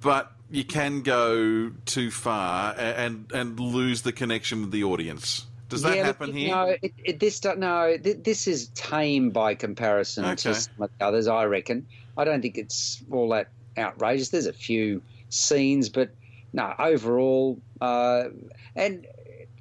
but 0.02 0.32
you 0.54 0.64
can 0.64 1.02
go 1.02 1.70
too 1.84 2.10
far 2.10 2.74
and 2.78 3.30
and 3.34 3.58
lose 3.58 4.02
the 4.02 4.12
connection 4.12 4.60
with 4.62 4.70
the 4.70 4.84
audience. 4.84 5.46
Does 5.68 5.82
that 5.82 5.96
Yeah, 5.96 6.04
happen 6.04 6.32
here? 6.32 6.54
No, 6.54 6.76
it, 6.80 6.92
it, 7.04 7.18
this 7.20 7.42
no, 7.42 7.96
th- 7.96 8.18
this 8.22 8.46
is 8.46 8.68
tame 8.74 9.30
by 9.30 9.54
comparison 9.56 10.24
Okay. 10.24 10.36
to 10.36 10.54
some 10.54 10.82
of 10.82 10.90
the 10.98 11.04
others. 11.04 11.26
I 11.26 11.44
reckon. 11.44 11.86
I 12.16 12.24
don't 12.24 12.40
think 12.42 12.56
it's 12.56 13.02
all 13.10 13.28
that 13.30 13.48
outrageous. 13.76 14.28
There's 14.28 14.46
a 14.46 14.52
few 14.52 15.02
scenes, 15.30 15.88
but 15.88 16.10
no, 16.52 16.72
overall, 16.78 17.58
uh, 17.80 18.24
and 18.76 19.06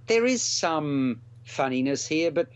there 0.05 0.25
is 0.27 0.43
some 0.43 1.19
funniness 1.45 2.05
here, 2.05 2.29
but 2.29 2.49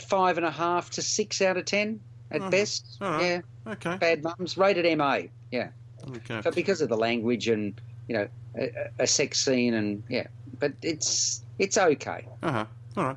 five 0.00 0.36
and 0.38 0.46
a 0.46 0.50
half 0.50 0.90
to 0.90 1.02
six 1.02 1.40
out 1.40 1.56
of 1.56 1.64
ten 1.66 2.00
at 2.32 2.50
best. 2.50 2.96
Uh-huh. 3.00 3.12
Right. 3.12 3.22
Yeah, 3.66 3.72
Okay. 3.74 3.96
bad 3.98 4.24
mums 4.24 4.56
rated 4.56 4.98
MA. 4.98 5.20
Yeah, 5.52 5.68
Okay. 6.16 6.40
but 6.42 6.54
because 6.54 6.80
of 6.80 6.88
the 6.88 6.96
language 6.96 7.48
and 7.48 7.80
you 8.08 8.14
know 8.16 8.28
a, 8.56 8.70
a 9.00 9.06
sex 9.06 9.44
scene 9.44 9.74
and 9.74 10.02
yeah, 10.08 10.26
but 10.58 10.72
it's 10.82 11.42
it's 11.58 11.76
okay. 11.78 12.26
Uh-huh. 12.42 12.64
All 12.96 13.04
right. 13.04 13.16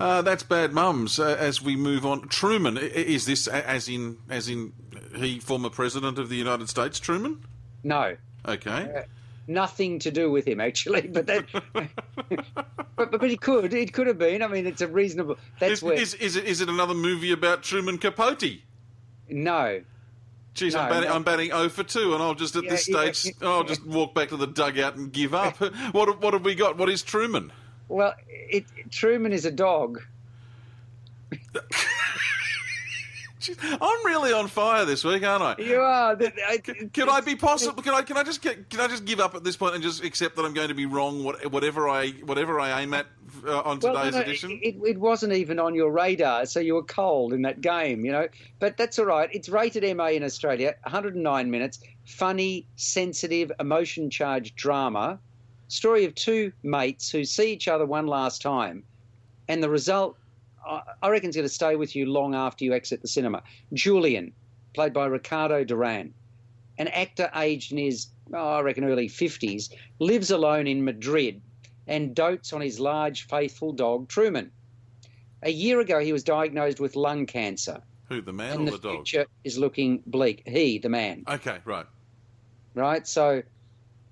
Uh, 0.00 0.22
that's 0.22 0.42
bad 0.42 0.72
mums. 0.72 1.18
Uh, 1.18 1.36
as 1.38 1.60
we 1.60 1.76
move 1.76 2.06
on, 2.06 2.28
Truman 2.28 2.78
is 2.78 3.26
this 3.26 3.46
as 3.46 3.88
in 3.88 4.18
as 4.30 4.48
in 4.48 4.72
he 5.16 5.38
former 5.40 5.70
president 5.70 6.18
of 6.18 6.28
the 6.28 6.36
United 6.36 6.68
States, 6.68 6.98
Truman? 7.00 7.44
No, 7.84 8.16
Okay. 8.46 9.04
nothing 9.46 9.98
to 10.00 10.10
do 10.10 10.30
with 10.30 10.46
him 10.46 10.60
actually, 10.60 11.02
but 11.08 11.26
that, 11.26 11.44
but, 11.72 11.88
but 12.96 13.10
but 13.10 13.24
it 13.30 13.40
could 13.40 13.72
it 13.74 13.92
could 13.92 14.06
have 14.06 14.18
been. 14.18 14.42
I 14.42 14.46
mean, 14.48 14.66
it's 14.66 14.80
a 14.80 14.88
reasonable. 14.88 15.36
That's 15.58 15.74
Is, 15.74 15.82
where 15.82 15.94
is, 15.94 16.14
is, 16.14 16.36
it, 16.36 16.44
is 16.44 16.60
it 16.60 16.68
another 16.68 16.94
movie 16.94 17.32
about 17.32 17.62
Truman 17.62 17.98
Capote? 17.98 18.60
no, 19.28 19.80
Jeez, 20.54 20.74
I'm 20.74 20.88
No, 20.88 20.94
batting, 20.94 21.08
no. 21.08 21.14
I'm 21.14 21.22
batting 21.22 21.50
0 21.50 21.68
for 21.68 21.84
2, 21.84 22.14
and 22.14 22.22
I'll 22.22 22.34
just 22.34 22.56
at 22.56 22.64
Yeah, 22.64 22.70
this 22.70 22.88
yeah, 22.88 23.12
stage, 23.12 23.34
yeah. 23.40 23.48
I'll 23.48 23.64
just 23.64 23.86
walk 23.86 24.14
back 24.14 24.30
to 24.30 24.36
the 24.36 24.46
dugout 24.46 24.96
and 24.96 25.12
give 25.12 25.34
up. 25.34 25.56
what, 25.92 26.20
what 26.20 26.32
have 26.34 26.44
we 26.44 26.54
got? 26.54 26.76
What 26.76 26.88
is 26.88 27.02
Truman? 27.02 27.52
well, 27.88 28.14
it, 28.28 28.64
Truman 28.90 29.32
is 29.32 29.44
a 29.44 29.50
dog. 29.52 30.02
I'm 33.62 34.06
really 34.06 34.32
on 34.32 34.48
fire 34.48 34.84
this 34.84 35.04
week, 35.04 35.24
aren't 35.24 35.42
I? 35.42 35.62
You 35.62 35.80
are. 35.80 36.16
Can 36.16 37.08
I 37.08 37.20
be 37.20 37.36
possible? 37.36 37.82
Can 37.82 37.94
I? 37.94 38.02
Can 38.02 38.16
I 38.16 38.22
just? 38.22 38.42
get- 38.42 38.68
Can 38.70 38.80
I 38.80 38.88
just 38.88 39.04
give 39.04 39.20
up 39.20 39.34
at 39.34 39.44
this 39.44 39.56
point 39.56 39.74
and 39.74 39.82
just 39.82 40.02
accept 40.02 40.36
that 40.36 40.44
I'm 40.44 40.54
going 40.54 40.68
to 40.68 40.74
be 40.74 40.86
wrong? 40.86 41.22
Whatever 41.24 41.88
I, 41.88 42.10
whatever 42.24 42.58
I 42.60 42.82
aim 42.82 42.94
at 42.94 43.06
uh, 43.46 43.60
on 43.60 43.78
Well, 43.80 43.94
today's 43.94 44.12
no, 44.12 44.18
no, 44.18 44.24
edition. 44.24 44.58
It, 44.62 44.76
it 44.84 44.98
wasn't 44.98 45.32
even 45.34 45.58
on 45.58 45.74
your 45.74 45.90
radar, 45.90 46.46
so 46.46 46.60
you 46.60 46.74
were 46.74 46.82
cold 46.84 47.32
in 47.32 47.42
that 47.42 47.60
game, 47.60 48.04
you 48.04 48.12
know. 48.12 48.28
But 48.58 48.76
that's 48.76 48.98
all 48.98 49.06
right. 49.06 49.28
It's 49.32 49.48
rated 49.48 49.84
MA 49.96 50.06
in 50.08 50.22
Australia, 50.24 50.74
109 50.84 51.50
minutes. 51.50 51.80
Funny, 52.06 52.66
sensitive, 52.76 53.52
emotion 53.60 54.10
charged 54.10 54.56
drama. 54.56 55.18
Story 55.68 56.04
of 56.06 56.14
two 56.14 56.52
mates 56.62 57.10
who 57.10 57.24
see 57.24 57.52
each 57.52 57.68
other 57.68 57.84
one 57.84 58.06
last 58.06 58.40
time, 58.40 58.82
and 59.48 59.62
the 59.62 59.68
result, 59.68 60.16
I 60.66 61.08
reckon, 61.08 61.30
is 61.30 61.36
going 61.36 61.46
to 61.48 61.52
stay 61.52 61.76
with 61.76 61.96
you 61.96 62.06
long 62.06 62.34
after 62.34 62.64
you 62.64 62.74
exit 62.74 63.02
the 63.02 63.08
cinema. 63.08 63.42
Julian, 63.72 64.32
played 64.74 64.92
by 64.92 65.06
Ricardo 65.06 65.64
Darín, 65.64 66.12
an 66.78 66.88
actor 66.88 67.30
aged 67.34 67.72
in 67.72 67.78
his, 67.78 68.08
oh, 68.32 68.50
I 68.56 68.60
reckon, 68.60 68.84
early 68.84 69.08
50s, 69.08 69.72
lives 69.98 70.30
alone 70.30 70.66
in 70.66 70.84
Madrid 70.84 71.40
and 71.86 72.14
dotes 72.14 72.52
on 72.52 72.60
his 72.60 72.78
large, 72.78 73.26
faithful 73.26 73.72
dog, 73.72 74.08
Truman. 74.08 74.50
A 75.42 75.50
year 75.50 75.80
ago, 75.80 76.00
he 76.00 76.12
was 76.12 76.22
diagnosed 76.22 76.80
with 76.80 76.96
lung 76.96 77.24
cancer, 77.26 77.80
Who, 78.08 78.20
the 78.20 78.32
man 78.32 78.58
and 78.60 78.68
or 78.68 78.72
the, 78.72 78.76
the, 78.78 78.88
dog? 78.88 78.96
future 79.06 79.26
is 79.44 79.56
looking 79.58 80.02
bleak. 80.06 80.42
He, 80.46 80.78
the 80.78 80.88
man, 80.88 81.24
Okay, 81.28 81.58
right. 81.64 81.86
right? 82.74 83.06
So, 83.06 83.42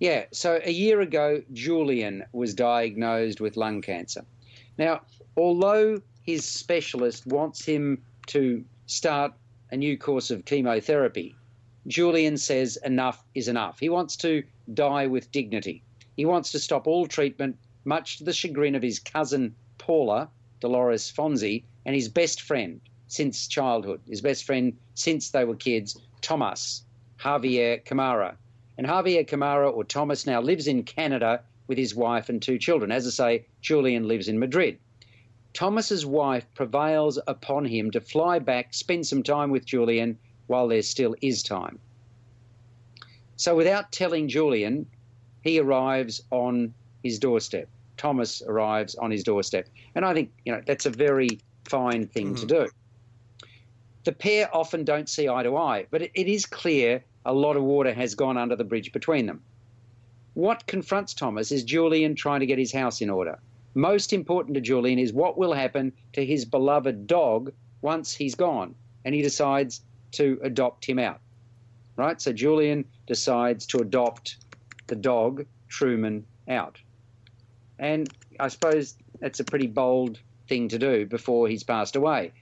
yeah, 0.01 0.27
so 0.33 0.61
a 0.65 0.71
year 0.71 1.01
ago, 1.01 1.43
Julian 1.53 2.25
was 2.33 2.55
diagnosed 2.55 3.41
with 3.41 3.57
lung 3.57 3.83
cancer. 3.83 4.25
Now, 4.79 5.03
although 5.37 6.01
his 6.27 6.45
specialist 6.45 7.27
wants 7.27 7.65
him 7.65 8.03
to 8.27 8.65
start 8.87 9.33
a 9.71 9.77
new 9.77 9.97
course 9.97 10.31
of 10.31 10.45
chemotherapy, 10.45 11.35
Julian 11.87 12.37
says 12.37 12.77
enough 12.85 13.23
is 13.35 13.47
enough. 13.47 13.79
He 13.79 13.89
wants 13.89 14.17
to 14.17 14.43
die 14.75 15.07
with 15.07 15.31
dignity. 15.31 15.83
He 16.17 16.25
wants 16.25 16.51
to 16.53 16.59
stop 16.59 16.89
all 16.89 17.07
treatment, 17.07 17.57
much 17.85 18.19
to 18.19 18.25
the 18.25 18.33
chagrin 18.33 18.75
of 18.75 18.83
his 18.83 18.99
cousin 18.99 19.55
Paula, 19.79 20.29
Dolores 20.61 21.13
Fonzi, 21.13 21.63
and 21.85 21.95
his 21.95 22.09
best 22.09 22.43
friend 22.43 22.81
since 23.07 23.47
childhood, 23.47 24.01
his 24.09 24.21
best 24.21 24.43
friend 24.43 24.77
since 24.95 25.31
they 25.31 25.45
were 25.45 25.55
kids, 25.55 25.97
Thomas 26.23 26.83
Javier 27.21 27.85
Camara. 27.85 28.37
And 28.77 28.87
Javier 28.87 29.27
Camara, 29.27 29.71
or 29.71 29.85
Thomas, 29.85 30.27
now 30.27 30.41
lives 30.41 30.67
in 30.67 30.83
Canada 30.83 31.43
with 31.69 31.79
his 31.79 31.95
wife 31.95 32.29
and 32.29 32.43
two 32.43 32.59
children. 32.59 32.91
As 32.91 33.07
I 33.07 33.11
say, 33.11 33.47
Julian 33.61 34.09
lives 34.09 34.29
in 34.29 34.41
Madrid. 34.41 34.79
Thomas's 35.57 36.05
wife 36.05 36.47
prevails 36.53 37.19
upon 37.27 37.65
him 37.65 37.91
to 37.93 38.01
fly 38.03 38.39
back, 38.39 38.75
spend 38.75 39.07
some 39.07 39.23
time 39.23 39.51
with 39.51 39.65
Julian 39.65 40.19
while 40.49 40.69
there 40.69 40.83
still 40.83 41.17
is 41.23 41.43
time. 41.43 41.79
So, 43.37 43.57
without 43.57 43.91
telling 43.91 44.29
Julian, 44.29 44.85
he 45.43 45.59
arrives 45.59 46.23
on 46.31 46.75
his 47.03 47.19
doorstep. 47.19 47.71
Thomas 47.97 48.43
arrives 48.47 48.97
on 48.97 49.11
his 49.11 49.25
doorstep. 49.25 49.67
And 49.95 50.05
I 50.05 50.13
think, 50.13 50.31
you 50.45 50.53
know, 50.53 50.61
that's 50.67 50.85
a 50.85 50.91
very 50.91 51.41
fine 51.65 52.07
thing 52.07 52.35
to 52.35 52.45
mm. 52.45 52.49
do. 52.49 52.69
The 54.05 54.13
pair 54.13 54.55
often 54.55 54.85
don't 54.85 55.09
see 55.09 55.27
eye 55.27 55.43
to 55.43 55.57
eye, 55.57 55.87
but 55.91 56.03
it, 56.03 56.11
it 56.13 56.29
is 56.29 56.45
clear 56.45 57.03
a 57.25 57.33
lot 57.33 57.57
of 57.57 57.63
water 57.63 57.95
has 57.95 58.15
gone 58.15 58.37
under 58.37 58.57
the 58.57 58.65
bridge 58.65 58.93
between 58.93 59.25
them. 59.25 59.43
What 60.35 60.67
confronts 60.67 61.15
Thomas 61.15 61.51
is 61.51 61.65
Julian 61.65 62.15
trying 62.15 62.41
to 62.41 62.47
get 62.47 62.59
his 62.59 62.73
house 62.73 63.01
in 63.01 63.09
order. 63.09 63.39
Most 63.77 64.15
important 64.15 64.55
to 64.55 64.63
Julian 64.63 64.99
is 64.99 65.13
what 65.13 65.37
will 65.37 65.53
happen 65.53 65.93
to 66.15 66.25
his 66.25 66.47
beloved 66.47 67.07
dog 67.07 67.53
once 67.83 68.15
he's 68.15 68.35
gone, 68.35 68.75
and 69.05 69.15
he 69.15 69.21
decides 69.21 69.83
to 70.13 70.41
adopt 70.43 70.87
him 70.87 70.99
out. 70.99 71.21
Right? 71.95 72.19
So 72.19 72.33
Julian 72.33 72.87
decides 73.07 73.67
to 73.67 73.81
adopt 73.81 74.39
the 74.87 74.97
dog, 74.97 75.45
Truman, 75.69 76.25
out. 76.49 76.81
And 77.79 78.09
I 78.41 78.49
suppose 78.49 78.97
that's 79.21 79.41
a 79.41 79.45
pretty 79.45 79.67
bold 79.67 80.21
thing 80.49 80.69
to 80.69 80.79
do 80.79 81.05
before 81.05 81.47
he's 81.47 81.63
passed 81.63 81.97
away. 81.97 82.33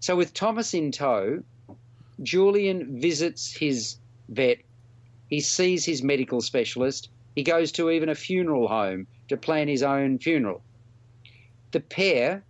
So, 0.00 0.16
with 0.16 0.34
Thomas 0.34 0.74
in 0.74 0.90
tow, 0.90 1.44
Julian 2.20 3.00
visits 3.00 3.52
his 3.52 3.94
vet, 4.28 4.58
he 5.28 5.38
sees 5.38 5.84
his 5.84 6.02
medical 6.02 6.40
specialist, 6.40 7.10
he 7.36 7.44
goes 7.44 7.70
to 7.72 7.90
even 7.90 8.08
a 8.08 8.16
funeral 8.16 8.66
home 8.66 9.06
to 9.28 9.36
plan 9.36 9.68
his 9.68 9.84
own 9.84 10.18
funeral. 10.18 10.64
The 11.72 11.80
pair, 11.80 12.44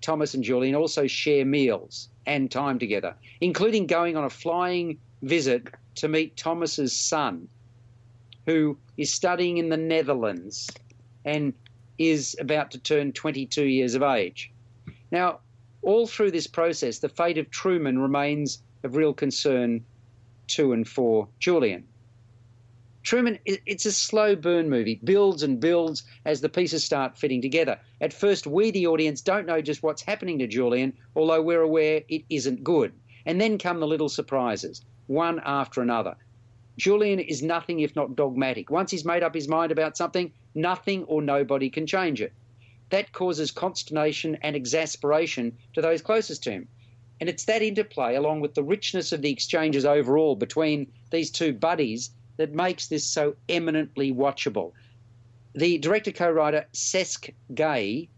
Thomas 0.00 0.34
and 0.34 0.44
Julian, 0.44 0.74
also 0.74 1.06
share 1.06 1.44
meals 1.44 2.08
and 2.26 2.50
time 2.50 2.78
together, 2.78 3.14
including 3.40 3.86
going 3.86 4.16
on 4.16 4.24
a 4.24 4.30
flying 4.30 4.98
visit 5.22 5.68
to 5.96 6.08
meet 6.08 6.36
Thomas's 6.36 6.92
son, 6.92 7.48
who 8.46 8.78
is 8.96 9.12
studying 9.12 9.58
in 9.58 9.68
the 9.68 9.76
Netherlands 9.76 10.68
and 11.24 11.52
is 11.98 12.36
about 12.38 12.70
to 12.70 12.78
turn 12.78 13.12
22 13.12 13.64
years 13.64 13.94
of 13.94 14.02
age. 14.02 14.52
Now, 15.10 15.40
all 15.82 16.06
through 16.06 16.30
this 16.30 16.46
process, 16.46 16.98
the 16.98 17.08
fate 17.08 17.38
of 17.38 17.50
Truman 17.50 17.98
remains 17.98 18.62
of 18.84 18.96
real 18.96 19.14
concern 19.14 19.84
to 20.48 20.72
and 20.72 20.86
for 20.86 21.28
Julian. 21.38 21.86
Truman, 23.02 23.38
it's 23.46 23.86
a 23.86 23.92
slow 23.92 24.36
burn 24.36 24.68
movie, 24.68 25.00
builds 25.02 25.42
and 25.42 25.60
builds 25.60 26.04
as 26.24 26.40
the 26.40 26.48
pieces 26.48 26.84
start 26.84 27.16
fitting 27.16 27.40
together. 27.40 27.78
At 28.00 28.12
first, 28.12 28.46
we, 28.46 28.70
the 28.70 28.86
audience, 28.86 29.22
don't 29.22 29.46
know 29.46 29.62
just 29.62 29.82
what's 29.82 30.02
happening 30.02 30.38
to 30.40 30.46
Julian, 30.46 30.92
although 31.16 31.40
we're 31.40 31.62
aware 31.62 32.02
it 32.08 32.24
isn't 32.28 32.64
good. 32.64 32.92
And 33.24 33.40
then 33.40 33.56
come 33.56 33.80
the 33.80 33.86
little 33.86 34.08
surprises, 34.08 34.84
one 35.06 35.40
after 35.44 35.80
another. 35.80 36.16
Julian 36.76 37.18
is 37.18 37.42
nothing 37.42 37.80
if 37.80 37.96
not 37.96 38.14
dogmatic. 38.14 38.70
Once 38.70 38.90
he's 38.90 39.04
made 39.04 39.22
up 39.22 39.34
his 39.34 39.48
mind 39.48 39.72
about 39.72 39.96
something, 39.96 40.32
nothing 40.54 41.04
or 41.04 41.22
nobody 41.22 41.70
can 41.70 41.86
change 41.86 42.20
it. 42.20 42.32
That 42.90 43.12
causes 43.12 43.50
consternation 43.50 44.38
and 44.42 44.54
exasperation 44.54 45.56
to 45.74 45.80
those 45.80 46.02
closest 46.02 46.42
to 46.44 46.52
him. 46.52 46.68
And 47.20 47.28
it's 47.28 47.44
that 47.46 47.62
interplay, 47.62 48.14
along 48.14 48.40
with 48.40 48.54
the 48.54 48.62
richness 48.62 49.12
of 49.12 49.22
the 49.22 49.30
exchanges 49.30 49.84
overall 49.84 50.36
between 50.36 50.92
these 51.10 51.30
two 51.30 51.52
buddies, 51.52 52.10
that 52.38 52.54
makes 52.54 52.88
this 52.88 53.04
so 53.04 53.36
eminently 53.48 54.12
watchable. 54.12 54.72
The 55.54 55.76
director 55.78 56.12
co 56.12 56.30
writer 56.30 56.66
Cesc 56.72 57.34
Gay, 57.54 58.08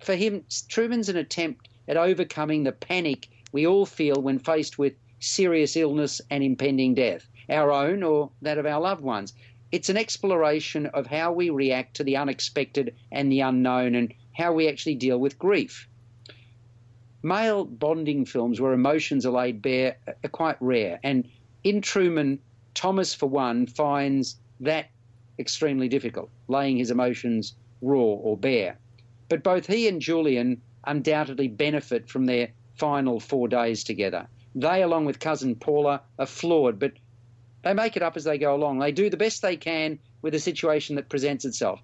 for 0.00 0.14
him, 0.14 0.44
Truman's 0.68 1.08
an 1.08 1.16
attempt 1.16 1.68
at 1.88 1.96
overcoming 1.96 2.64
the 2.64 2.72
panic 2.72 3.28
we 3.52 3.66
all 3.66 3.86
feel 3.86 4.20
when 4.20 4.38
faced 4.38 4.78
with 4.78 4.94
serious 5.20 5.76
illness 5.76 6.20
and 6.30 6.42
impending 6.42 6.94
death, 6.94 7.28
our 7.48 7.70
own 7.70 8.02
or 8.02 8.30
that 8.42 8.58
of 8.58 8.66
our 8.66 8.80
loved 8.80 9.02
ones. 9.02 9.32
It's 9.70 9.88
an 9.88 9.96
exploration 9.96 10.86
of 10.86 11.06
how 11.06 11.32
we 11.32 11.50
react 11.50 11.94
to 11.96 12.04
the 12.04 12.16
unexpected 12.16 12.94
and 13.10 13.30
the 13.30 13.40
unknown 13.40 13.94
and 13.94 14.12
how 14.36 14.52
we 14.52 14.68
actually 14.68 14.96
deal 14.96 15.18
with 15.18 15.38
grief. 15.38 15.88
Male 17.22 17.64
bonding 17.64 18.24
films 18.24 18.60
where 18.60 18.72
emotions 18.72 19.24
are 19.24 19.32
laid 19.32 19.62
bare 19.62 19.96
are 20.24 20.28
quite 20.30 20.56
rare, 20.60 20.98
and 21.04 21.28
in 21.62 21.80
Truman, 21.80 22.40
Thomas, 22.74 23.14
for 23.14 23.28
one, 23.28 23.66
finds 23.66 24.36
that 24.60 24.90
extremely 25.38 25.88
difficult, 25.88 26.30
laying 26.48 26.76
his 26.76 26.90
emotions 26.90 27.54
raw 27.80 27.98
or 27.98 28.36
bare. 28.36 28.78
But 29.28 29.42
both 29.42 29.66
he 29.66 29.88
and 29.88 30.00
Julian 30.00 30.60
undoubtedly 30.84 31.48
benefit 31.48 32.08
from 32.08 32.26
their 32.26 32.48
final 32.76 33.20
four 33.20 33.48
days 33.48 33.84
together. 33.84 34.26
They, 34.54 34.82
along 34.82 35.06
with 35.06 35.20
cousin 35.20 35.54
Paula, 35.54 36.02
are 36.18 36.26
flawed, 36.26 36.78
but 36.78 36.92
they 37.62 37.72
make 37.72 37.96
it 37.96 38.02
up 38.02 38.16
as 38.16 38.24
they 38.24 38.38
go 38.38 38.54
along. 38.54 38.78
They 38.78 38.92
do 38.92 39.08
the 39.08 39.16
best 39.16 39.42
they 39.42 39.56
can 39.56 39.98
with 40.20 40.32
the 40.32 40.38
situation 40.38 40.96
that 40.96 41.08
presents 41.08 41.44
itself. 41.44 41.80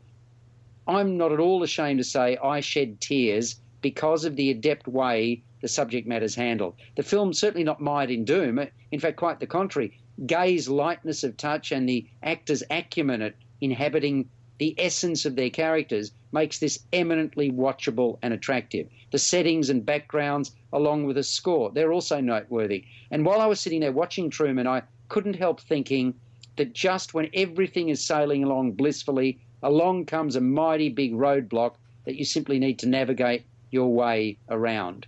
I'm 0.86 1.16
not 1.16 1.32
at 1.32 1.40
all 1.40 1.62
ashamed 1.62 1.98
to 1.98 2.04
say 2.04 2.36
I 2.38 2.60
shed 2.60 3.00
tears 3.00 3.56
because 3.80 4.24
of 4.24 4.36
the 4.36 4.50
adept 4.50 4.88
way 4.88 5.42
the 5.60 5.68
subject 5.68 6.06
matter's 6.06 6.34
handled. 6.34 6.74
The 6.96 7.02
film's 7.02 7.38
certainly 7.38 7.64
not 7.64 7.80
mired 7.80 8.10
in 8.10 8.24
doom. 8.24 8.60
In 8.90 9.00
fact, 9.00 9.16
quite 9.16 9.40
the 9.40 9.46
contrary. 9.46 9.98
Gay's 10.26 10.68
lightness 10.68 11.22
of 11.22 11.36
touch 11.36 11.70
and 11.70 11.88
the 11.88 12.06
actors' 12.22 12.62
acumen 12.70 13.22
at 13.22 13.34
inhabiting 13.60 14.28
the 14.58 14.74
essence 14.76 15.24
of 15.24 15.36
their 15.36 15.50
characters 15.50 16.12
makes 16.32 16.58
this 16.58 16.80
eminently 16.92 17.50
watchable 17.50 18.18
and 18.22 18.34
attractive. 18.34 18.88
The 19.12 19.18
settings 19.18 19.70
and 19.70 19.86
backgrounds, 19.86 20.54
along 20.72 21.04
with 21.04 21.16
the 21.16 21.22
score, 21.22 21.70
they're 21.70 21.92
also 21.92 22.20
noteworthy. 22.20 22.84
And 23.10 23.24
while 23.24 23.40
I 23.40 23.46
was 23.46 23.60
sitting 23.60 23.80
there 23.80 23.92
watching 23.92 24.28
Truman, 24.28 24.66
I 24.66 24.82
couldn't 25.08 25.36
help 25.36 25.60
thinking 25.60 26.14
that 26.56 26.72
just 26.72 27.14
when 27.14 27.30
everything 27.34 27.88
is 27.88 28.04
sailing 28.04 28.42
along 28.42 28.72
blissfully, 28.72 29.38
along 29.62 30.06
comes 30.06 30.36
a 30.36 30.40
mighty 30.40 30.88
big 30.88 31.12
roadblock 31.14 31.74
that 32.04 32.16
you 32.16 32.24
simply 32.24 32.58
need 32.58 32.78
to 32.80 32.88
navigate 32.88 33.44
your 33.70 33.92
way 33.92 34.36
around. 34.48 35.06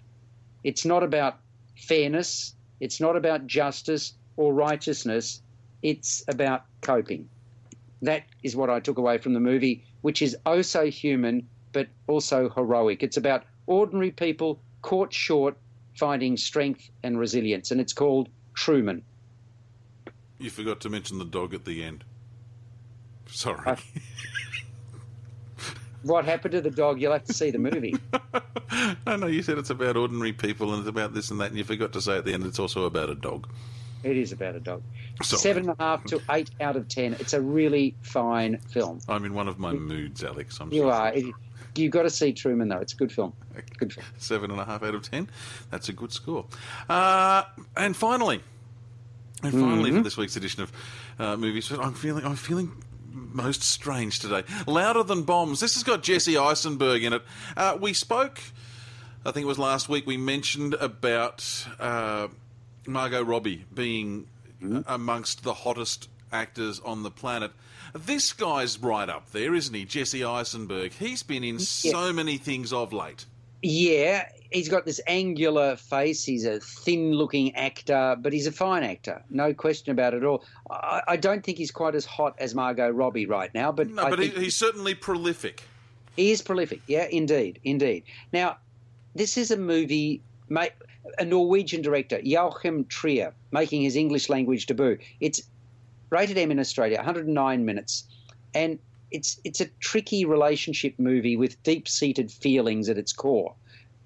It's 0.63 0.85
not 0.85 1.03
about 1.03 1.39
fairness, 1.77 2.55
it's 2.79 3.01
not 3.01 3.17
about 3.17 3.47
justice, 3.47 4.15
or 4.41 4.55
righteousness, 4.55 5.43
it's 5.83 6.25
about 6.27 6.65
coping. 6.81 7.29
That 8.01 8.25
is 8.43 8.57
what 8.57 8.71
I 8.71 8.81
took 8.81 8.97
away 8.97 9.19
from 9.19 9.35
the 9.35 9.41
movie, 9.41 9.85
which 10.01 10.23
is 10.23 10.35
oh 10.47 10.63
so 10.63 10.87
human, 10.87 11.47
but 11.73 11.89
also 12.07 12.49
heroic. 12.49 13.03
It's 13.03 13.19
about 13.19 13.45
ordinary 13.67 14.11
people 14.11 14.59
caught 14.81 15.13
short, 15.13 15.59
finding 15.95 16.39
strength 16.39 16.89
and 17.03 17.19
resilience, 17.19 17.71
and 17.71 17.83
it's 17.83 17.93
called 17.93 18.31
Truman. 18.55 19.03
You 20.39 20.49
forgot 20.49 20.81
to 20.81 20.89
mention 20.89 21.19
the 21.19 21.27
dog 21.27 21.53
at 21.53 21.67
the 21.67 21.85
end. 21.85 22.03
Sorry. 23.27 23.61
Uh, 23.67 23.77
what 26.03 26.25
happened 26.25 26.53
to 26.53 26.63
the 26.63 26.71
dog? 26.71 26.99
You'll 26.99 27.13
have 27.13 27.25
to 27.25 27.35
see 27.35 27.51
the 27.51 27.59
movie. 27.59 27.95
I 29.07 29.17
know 29.17 29.27
you 29.27 29.43
said 29.43 29.59
it's 29.59 29.69
about 29.69 29.99
ordinary 29.99 30.33
people 30.33 30.73
and 30.73 30.81
it's 30.81 30.89
about 30.89 31.13
this 31.13 31.31
and 31.31 31.39
that, 31.43 31.51
and 31.51 31.59
you 31.59 31.65
forgot 31.65 31.93
to 31.93 32.01
say 32.01 32.17
at 32.17 32.25
the 32.25 32.33
end 32.33 32.47
it's 32.47 32.59
also 32.59 32.87
about 32.87 33.11
a 33.11 33.15
dog. 33.15 33.47
It 34.03 34.17
is 34.17 34.33
about 34.33 34.55
a 34.55 34.61
dog. 34.61 34.83
Sorry. 35.23 35.41
Seven 35.41 35.69
and 35.69 35.79
a 35.79 35.83
half 35.83 36.05
to 36.05 36.21
eight 36.31 36.51
out 36.61 36.77
of 36.77 36.89
ten. 36.89 37.15
It's 37.15 37.35
a 37.35 37.41
really 37.41 37.95
fine 38.03 38.59
film. 38.69 39.01
I'm 39.09 39.25
in 39.25 39.35
one 39.35 39.49
of 39.49 39.59
my 39.59 39.73
moods, 39.73 40.25
Alex. 40.25 40.59
I'm 40.61 40.73
you 40.73 40.89
are. 40.89 41.13
you've 41.77 41.91
got 41.91 42.03
to 42.03 42.11
see 42.11 42.33
Truman, 42.33 42.69
though. 42.69 42.79
It's 42.79 42.95
a 42.95 42.97
good 42.97 43.13
film. 43.13 43.35
Good 43.77 43.93
film. 43.93 44.07
Seven 44.17 44.51
and 44.51 44.61
a 44.61 44.65
half 44.65 44.83
out 44.83 44.95
of 44.95 45.09
ten. 45.09 45.29
That's 45.71 45.89
a 45.89 45.93
good 45.93 46.13
score. 46.13 46.47
Uh, 46.89 47.45
and 47.77 47.95
finally, 47.95 48.41
and 49.43 49.53
finally, 49.53 49.91
mm-hmm. 49.91 49.99
for 49.99 50.05
this 50.05 50.17
week's 50.17 50.37
edition 50.37 50.63
of 50.63 50.73
uh, 51.19 51.37
movies, 51.37 51.71
I'm 51.71 51.95
feeling, 51.95 52.25
I'm 52.25 52.37
feeling 52.37 52.73
most 53.13 53.63
strange 53.63 54.21
today. 54.21 54.45
Louder 54.67 55.03
than 55.03 55.23
bombs. 55.23 55.61
This 55.61 55.75
has 55.75 55.83
got 55.83 56.03
Jesse 56.03 56.39
Eisenberg 56.39 57.05
in 57.05 57.13
it. 57.13 57.23
Uh, 57.57 57.77
we 57.79 57.93
spoke. 57.93 58.41
I 59.27 59.33
think 59.33 59.45
it 59.45 59.49
was 59.49 59.59
last 59.59 59.91
week. 59.91 60.07
We 60.07 60.17
mentioned 60.17 60.75
about. 60.75 61.67
Margot 62.87 63.23
Robbie 63.23 63.65
being 63.75 64.27
mm-hmm. 64.63 64.81
amongst 64.87 65.43
the 65.43 65.55
hottest 65.55 66.09
actors 66.33 66.81
on 66.81 67.03
the 67.03 67.11
planet. 67.11 67.53
This 67.95 68.33
guy's 68.33 68.79
right 68.79 69.09
up 69.09 69.31
there, 69.33 69.55
isn't 69.55 69.75
he? 69.75 69.85
Jesse 69.85 70.25
Eisenberg. 70.25 70.93
He's 70.93 71.23
been 71.23 71.43
in 71.43 71.57
yeah. 71.59 71.93
so 71.93 72.13
many 72.13 72.39
things 72.39 72.73
of 72.73 72.93
late. 72.93 73.27
Yeah, 73.63 74.27
he's 74.51 74.69
got 74.69 74.87
this 74.87 75.01
angular 75.07 75.77
face. 75.77 76.25
He's 76.25 76.47
a 76.47 76.61
thin 76.61 77.13
looking 77.13 77.55
actor, 77.57 78.17
but 78.19 78.33
he's 78.33 78.47
a 78.47 78.53
fine 78.53 78.85
actor. 78.85 79.23
No 79.29 79.53
question 79.53 79.93
about 79.93 80.15
it 80.15 80.19
at 80.19 80.25
all. 80.25 80.45
I, 80.71 81.03
I 81.09 81.17
don't 81.17 81.45
think 81.45 81.59
he's 81.59 81.71
quite 81.71 81.95
as 81.95 82.07
hot 82.07 82.35
as 82.39 82.55
Margot 82.55 82.91
Robbie 82.91 83.27
right 83.27 83.53
now, 83.55 83.71
but. 83.73 83.91
No, 83.91 84.09
but 84.09 84.19
he, 84.19 84.29
he's 84.29 84.57
certainly 84.57 84.95
prolific. 84.95 85.63
He 86.17 86.31
is 86.31 86.43
prolific, 86.43 86.81
yeah, 86.87 87.07
indeed, 87.11 87.61
indeed. 87.65 88.05
Now, 88.33 88.59
this 89.15 89.37
is 89.37 89.51
a 89.51 89.57
movie. 89.57 90.23
Mate, 90.49 90.73
a 91.19 91.25
Norwegian 91.25 91.83
director, 91.83 92.21
Joachim 92.23 92.85
Trier, 92.87 93.33
making 93.53 93.83
his 93.83 93.97
English 93.97 94.29
language 94.29 94.67
debut. 94.67 94.99
It's 95.21 95.43
rated 96.11 96.39
M 96.39 96.51
in 96.51 96.59
Australia, 96.59 96.97
109 96.97 97.65
minutes, 97.65 98.05
and 98.55 98.79
it's 99.11 99.41
it's 99.45 99.61
a 99.61 99.67
tricky 99.81 100.25
relationship 100.25 100.99
movie 100.99 101.37
with 101.37 101.63
deep-seated 101.63 102.31
feelings 102.31 102.89
at 102.89 102.99
its 102.99 103.13
core. 103.13 103.55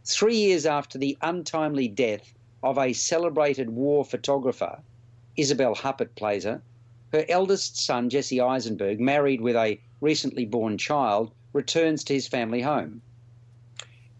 Three 0.04 0.36
years 0.36 0.66
after 0.66 0.98
the 0.98 1.16
untimely 1.22 1.88
death 1.88 2.32
of 2.62 2.78
a 2.78 2.92
celebrated 2.92 3.70
war 3.70 4.04
photographer, 4.04 4.80
Isabelle 5.36 5.74
Huppert 5.74 6.14
plays 6.14 6.44
her, 6.44 6.62
her 7.12 7.24
eldest 7.28 7.76
son, 7.76 8.10
Jesse 8.10 8.40
Eisenberg, 8.40 9.00
married 9.00 9.40
with 9.40 9.56
a 9.56 9.80
recently 10.00 10.44
born 10.44 10.78
child, 10.78 11.32
returns 11.52 12.04
to 12.04 12.14
his 12.14 12.26
family 12.26 12.60
home. 12.60 13.02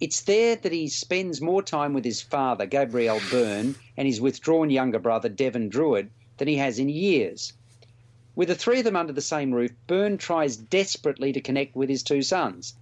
It's 0.05 0.21
there 0.21 0.57
that 0.57 0.71
he 0.71 0.89
spends 0.89 1.41
more 1.41 1.63
time 1.63 1.95
with 1.95 2.05
his 2.05 2.21
father, 2.21 2.67
Gabriel 2.67 3.19
Byrne, 3.31 3.75
and 3.97 4.07
his 4.07 4.21
withdrawn 4.21 4.69
younger 4.69 4.99
brother, 4.99 5.31
Devin 5.31 5.71
Druid, 5.71 6.11
than 6.37 6.47
he 6.47 6.57
has 6.57 6.79
in 6.79 6.91
years. 6.91 7.55
With 8.37 8.49
the 8.49 8.55
three 8.55 8.81
of 8.81 8.85
them 8.85 8.97
under 8.97 9.15
the 9.15 9.23
same 9.23 9.55
roof, 9.55 9.71
Byrne 9.87 10.19
tries 10.19 10.59
desperately 10.59 11.33
to 11.33 11.41
connect 11.41 11.75
with 11.75 11.89
his 11.89 12.03
two 12.03 12.21
sons, 12.21 12.75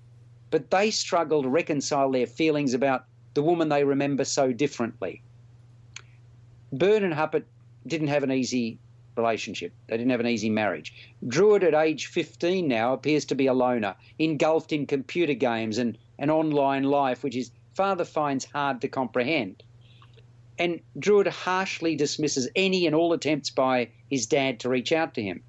but 0.50 0.72
they 0.72 0.90
struggle 0.90 1.44
to 1.44 1.48
reconcile 1.48 2.10
their 2.10 2.26
feelings 2.26 2.74
about 2.74 3.04
the 3.34 3.42
woman 3.44 3.68
they 3.68 3.84
remember 3.84 4.24
so 4.24 4.52
differently. 4.52 5.22
Byrne 6.72 7.04
and 7.04 7.14
Huppert 7.14 7.44
didn't 7.86 8.08
have 8.08 8.24
an 8.24 8.32
easy 8.32 8.80
relationship. 9.16 9.72
They 9.86 9.96
didn't 9.96 10.10
have 10.10 10.18
an 10.18 10.26
easy 10.26 10.50
marriage. 10.50 10.92
Druid, 11.24 11.62
at 11.62 11.72
age 11.72 12.06
15 12.06 12.66
now, 12.66 12.92
appears 12.94 13.24
to 13.26 13.36
be 13.36 13.46
a 13.46 13.54
loner, 13.54 13.94
engulfed 14.18 14.72
in 14.72 14.86
computer 14.86 15.34
games 15.34 15.78
and 15.78 15.96
an 16.22 16.30
online 16.30 16.84
life, 16.84 17.22
which 17.22 17.34
his 17.34 17.50
father 17.74 18.04
finds 18.04 18.44
hard 18.44 18.80
to 18.80 18.88
comprehend. 18.88 19.62
And 20.56 20.80
Druid 20.96 21.26
harshly 21.26 21.96
dismisses 21.96 22.48
any 22.54 22.86
and 22.86 22.94
all 22.94 23.12
attempts 23.12 23.50
by 23.50 23.88
his 24.08 24.26
dad 24.26 24.60
to 24.60 24.68
reach 24.68 24.92
out 24.92 25.14
to 25.14 25.22
him. 25.22 25.42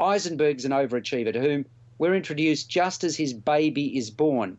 Eisenberg's 0.00 0.64
an 0.64 0.72
overachiever 0.72 1.32
to 1.32 1.40
whom 1.40 1.64
we're 1.98 2.16
introduced 2.16 2.68
just 2.68 3.04
as 3.04 3.16
his 3.16 3.32
baby 3.32 3.96
is 3.96 4.10
born. 4.10 4.58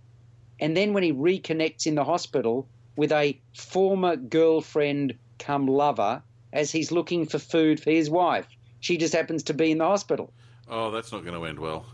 And 0.59 0.77
then 0.77 0.93
when 0.93 1.03
he 1.03 1.11
reconnects 1.11 1.85
in 1.85 1.95
the 1.95 2.05
hospital 2.05 2.67
with 2.95 3.11
a 3.11 3.37
former 3.53 4.15
girlfriend 4.15 5.17
come 5.37 5.67
lover 5.67 6.21
as 6.53 6.71
he's 6.71 6.91
looking 6.93 7.25
for 7.25 7.39
food 7.39 7.81
for 7.81 7.91
his 7.91 8.09
wife. 8.09 8.47
She 8.79 8.97
just 8.97 9.13
happens 9.13 9.43
to 9.43 9.53
be 9.53 9.71
in 9.71 9.79
the 9.79 9.85
hospital. 9.85 10.31
Oh, 10.69 10.91
that's 10.91 11.11
not 11.11 11.25
going 11.25 11.37
to 11.37 11.45
end 11.45 11.59
well. 11.59 11.85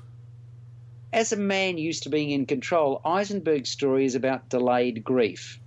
As 1.14 1.32
a 1.32 1.38
man 1.38 1.78
used 1.78 2.04
to 2.04 2.10
being 2.10 2.32
in 2.32 2.46
control, 2.46 3.00
Eisenberg's 3.06 3.70
story 3.70 4.04
is 4.04 4.14
about 4.14 4.50
delayed 4.50 5.06
grief. 5.06 5.58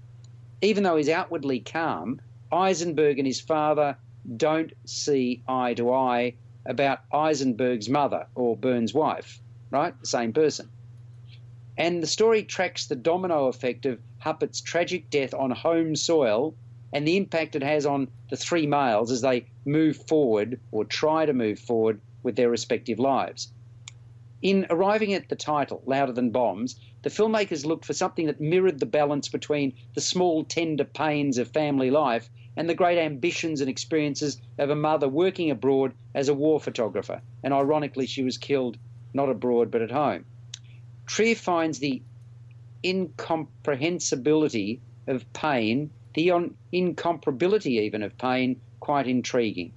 Even 0.60 0.82
though 0.82 0.98
he's 0.98 1.08
outwardly 1.08 1.60
calm, 1.60 2.20
Eisenberg 2.52 3.18
and 3.18 3.26
his 3.26 3.40
father 3.40 3.96
don't 4.36 4.74
see 4.84 5.42
eye 5.48 5.72
to 5.74 5.90
eye 5.94 6.34
about 6.66 7.00
Eisenberg's 7.10 7.88
mother 7.88 8.26
or 8.34 8.54
Byrne's 8.54 8.92
wife, 8.92 9.40
right? 9.70 9.98
The 9.98 10.06
same 10.06 10.34
person. 10.34 10.68
And 11.78 12.02
the 12.02 12.06
story 12.06 12.42
tracks 12.42 12.86
the 12.86 12.94
domino 12.94 13.46
effect 13.46 13.86
of 13.86 13.98
Huppert's 14.18 14.60
tragic 14.60 15.08
death 15.08 15.32
on 15.32 15.52
home 15.52 15.96
soil 15.96 16.54
and 16.92 17.08
the 17.08 17.16
impact 17.16 17.56
it 17.56 17.62
has 17.62 17.86
on 17.86 18.08
the 18.28 18.36
three 18.36 18.66
males 18.66 19.10
as 19.10 19.22
they 19.22 19.46
move 19.64 19.96
forward 20.06 20.60
or 20.70 20.84
try 20.84 21.24
to 21.24 21.32
move 21.32 21.58
forward 21.58 21.98
with 22.22 22.36
their 22.36 22.50
respective 22.50 22.98
lives. 22.98 23.50
In 24.42 24.66
arriving 24.70 25.12
at 25.12 25.28
the 25.28 25.36
title, 25.36 25.82
Louder 25.86 26.12
Than 26.12 26.30
Bombs, 26.30 26.80
the 27.02 27.10
filmmakers 27.10 27.66
looked 27.66 27.84
for 27.84 27.92
something 27.92 28.26
that 28.26 28.40
mirrored 28.40 28.80
the 28.80 28.86
balance 28.86 29.28
between 29.28 29.74
the 29.94 30.00
small, 30.00 30.44
tender 30.44 30.84
pains 30.84 31.36
of 31.36 31.52
family 31.52 31.90
life 31.90 32.30
and 32.56 32.68
the 32.68 32.74
great 32.74 32.98
ambitions 32.98 33.60
and 33.60 33.68
experiences 33.68 34.40
of 34.56 34.70
a 34.70 34.74
mother 34.76 35.08
working 35.08 35.50
abroad 35.50 35.94
as 36.14 36.28
a 36.28 36.34
war 36.34 36.58
photographer. 36.58 37.22
And 37.42 37.52
ironically, 37.52 38.06
she 38.06 38.22
was 38.22 38.38
killed 38.38 38.78
not 39.12 39.28
abroad 39.28 39.70
but 39.70 39.82
at 39.82 39.90
home. 39.90 40.24
Trier 41.06 41.34
finds 41.34 41.78
the 41.78 42.02
incomprehensibility 42.84 44.82
of 45.06 45.30
pain, 45.34 45.92
the 46.14 46.30
on- 46.30 46.56
incomparability 46.74 47.82
even 47.82 48.02
of 48.02 48.16
pain, 48.16 48.62
quite 48.80 49.06
intriguing. 49.06 49.74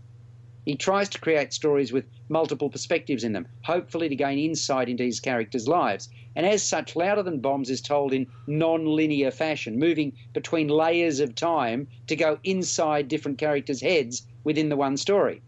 He 0.64 0.78
tries 0.78 1.10
to 1.10 1.20
create 1.20 1.52
stories 1.52 1.92
with 1.92 2.06
multiple 2.30 2.70
perspectives 2.70 3.24
in 3.24 3.34
them, 3.34 3.48
hopefully 3.64 4.10
to 4.10 4.16
gain 4.16 4.40
insight 4.40 4.90
into 4.90 5.04
his 5.04 5.20
characters' 5.20 5.68
lives. 5.68 6.10
And 6.36 6.46
as 6.46 6.64
such, 6.64 6.96
Louder 6.96 7.24
Than 7.24 7.40
Bombs 7.40 7.70
is 7.70 7.82
told 7.82 8.14
in 8.14 8.28
non 8.48 8.86
linear 8.86 9.32
fashion, 9.32 9.78
moving 9.78 10.14
between 10.34 10.68
layers 10.68 11.20
of 11.20 11.36
time 11.36 11.88
to 12.08 12.16
go 12.16 12.40
inside 12.44 13.08
different 13.08 13.38
characters' 13.38 13.82
heads 13.82 14.26
within 14.44 14.70
the 14.70 14.78
one 14.78 14.98
story. 14.98 15.42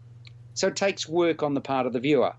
So 0.54 0.68
it 0.68 0.76
takes 0.76 1.08
work 1.08 1.42
on 1.42 1.54
the 1.54 1.60
part 1.60 1.86
of 1.86 1.92
the 1.92 2.00
viewer. 2.00 2.34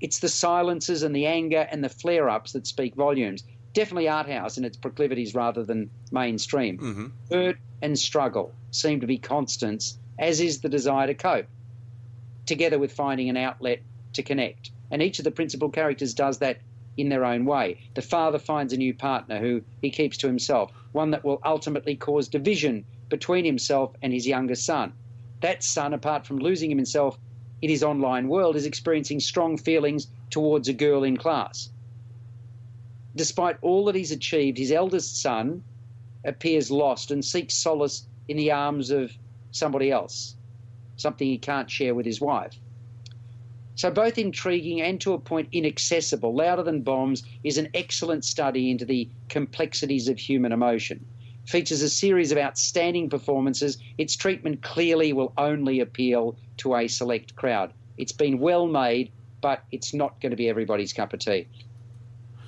It's 0.00 0.20
the 0.20 0.28
silences 0.28 1.02
and 1.02 1.14
the 1.14 1.26
anger 1.26 1.66
and 1.70 1.82
the 1.82 1.88
flare 1.88 2.28
ups 2.28 2.52
that 2.52 2.66
speak 2.66 2.94
volumes. 2.94 3.42
Definitely 3.72 4.08
art 4.08 4.28
house 4.28 4.56
in 4.56 4.64
its 4.64 4.76
proclivities 4.76 5.34
rather 5.34 5.64
than 5.64 5.90
mainstream. 6.12 6.78
Mm-hmm. 6.78 7.06
Hurt 7.30 7.58
and 7.82 7.98
struggle 7.98 8.54
seem 8.70 9.00
to 9.00 9.06
be 9.06 9.18
constants, 9.18 9.98
as 10.18 10.40
is 10.40 10.60
the 10.60 10.68
desire 10.68 11.06
to 11.06 11.14
cope, 11.14 11.46
together 12.48 12.78
with 12.78 12.92
finding 12.92 13.28
an 13.28 13.36
outlet 13.36 13.80
to 14.14 14.22
connect. 14.22 14.70
And 14.90 15.02
each 15.02 15.18
of 15.18 15.24
the 15.24 15.30
principal 15.30 15.68
characters 15.68 16.14
does 16.14 16.38
that 16.38 16.58
in 16.96 17.10
their 17.10 17.24
own 17.24 17.44
way. 17.44 17.78
The 17.94 18.02
father 18.02 18.38
finds 18.38 18.72
a 18.72 18.76
new 18.76 18.92
partner 18.92 19.38
who 19.38 19.62
he 19.80 19.90
keeps 19.90 20.16
to 20.18 20.26
himself, 20.26 20.72
one 20.92 21.12
that 21.12 21.24
will 21.24 21.40
ultimately 21.44 21.94
cause 21.94 22.26
division 22.26 22.84
between 23.08 23.44
himself 23.44 23.94
and 24.02 24.12
his 24.12 24.26
younger 24.26 24.56
son. 24.56 24.92
That 25.40 25.62
son, 25.62 25.94
apart 25.94 26.26
from 26.26 26.38
losing 26.38 26.70
himself 26.70 27.18
in 27.62 27.70
his 27.70 27.84
online 27.84 28.28
world, 28.28 28.56
is 28.56 28.66
experiencing 28.66 29.20
strong 29.20 29.56
feelings 29.56 30.08
towards 30.30 30.68
a 30.68 30.72
girl 30.72 31.04
in 31.04 31.16
class. 31.16 31.70
Despite 33.14 33.56
all 33.62 33.84
that 33.84 33.94
he's 33.94 34.12
achieved, 34.12 34.58
his 34.58 34.72
eldest 34.72 35.20
son 35.20 35.62
appears 36.24 36.70
lost 36.70 37.10
and 37.10 37.24
seeks 37.24 37.54
solace 37.54 38.06
in 38.26 38.36
the 38.36 38.52
arms 38.52 38.90
of 38.90 39.12
somebody 39.50 39.90
else, 39.90 40.36
something 40.98 41.26
he 41.26 41.38
can't 41.38 41.70
share 41.70 41.94
with 41.94 42.04
his 42.04 42.20
wife. 42.20 42.58
So, 43.76 43.90
both 43.90 44.18
intriguing 44.18 44.80
and 44.82 45.00
to 45.02 45.12
a 45.12 45.18
point 45.20 45.48
inaccessible, 45.52 46.34
Louder 46.34 46.64
Than 46.64 46.82
Bombs 46.82 47.22
is 47.44 47.58
an 47.58 47.68
excellent 47.74 48.24
study 48.24 48.70
into 48.70 48.84
the 48.84 49.08
complexities 49.28 50.08
of 50.08 50.18
human 50.18 50.52
emotion. 50.52 51.06
Features 51.46 51.80
a 51.80 51.88
series 51.88 52.32
of 52.32 52.38
outstanding 52.38 53.08
performances. 53.08 53.78
Its 53.96 54.16
treatment 54.16 54.62
clearly 54.62 55.12
will 55.12 55.32
only 55.38 55.80
appeal 55.80 56.36
to 56.58 56.74
a 56.74 56.88
select 56.88 57.36
crowd. 57.36 57.72
It's 57.96 58.12
been 58.12 58.40
well 58.40 58.66
made, 58.66 59.12
but 59.40 59.62
it's 59.70 59.94
not 59.94 60.20
going 60.20 60.30
to 60.30 60.36
be 60.36 60.48
everybody's 60.48 60.92
cup 60.92 61.12
of 61.12 61.20
tea. 61.20 61.46